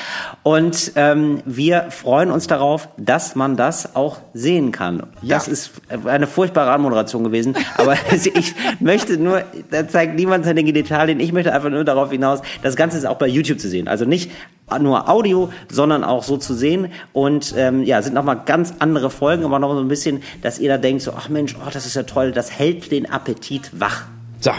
[0.43, 5.05] Und ähm, wir freuen uns darauf, dass man das auch sehen kann.
[5.23, 5.37] Ja.
[5.37, 5.73] Das ist
[6.05, 7.57] eine furchtbare Anmoderation gewesen.
[7.77, 11.21] Aber ich möchte nur, da zeigt niemand seine Genitalien.
[11.21, 13.89] Ich möchte einfach nur darauf hinaus, das Ganze ist auch bei YouTube zu sehen.
[13.89, 14.31] Also nicht
[14.81, 16.89] nur Audio, sondern auch so zu sehen.
[17.13, 20.69] Und ähm, ja, sind nochmal ganz andere Folgen, aber noch so ein bisschen, dass ihr
[20.69, 24.05] da denkt, so, ach Mensch, oh, das ist ja toll, das hält den Appetit wach
[24.41, 24.53] So.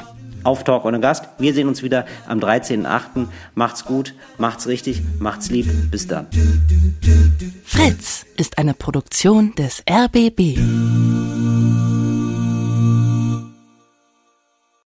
[0.43, 1.27] Auf Talk ohne Gast.
[1.37, 3.27] Wir sehen uns wieder am 13.8.
[3.55, 5.67] Macht's gut, macht's richtig, macht's lieb.
[5.91, 6.27] Bis dann.
[7.63, 10.57] Fritz ist eine Produktion des RBB.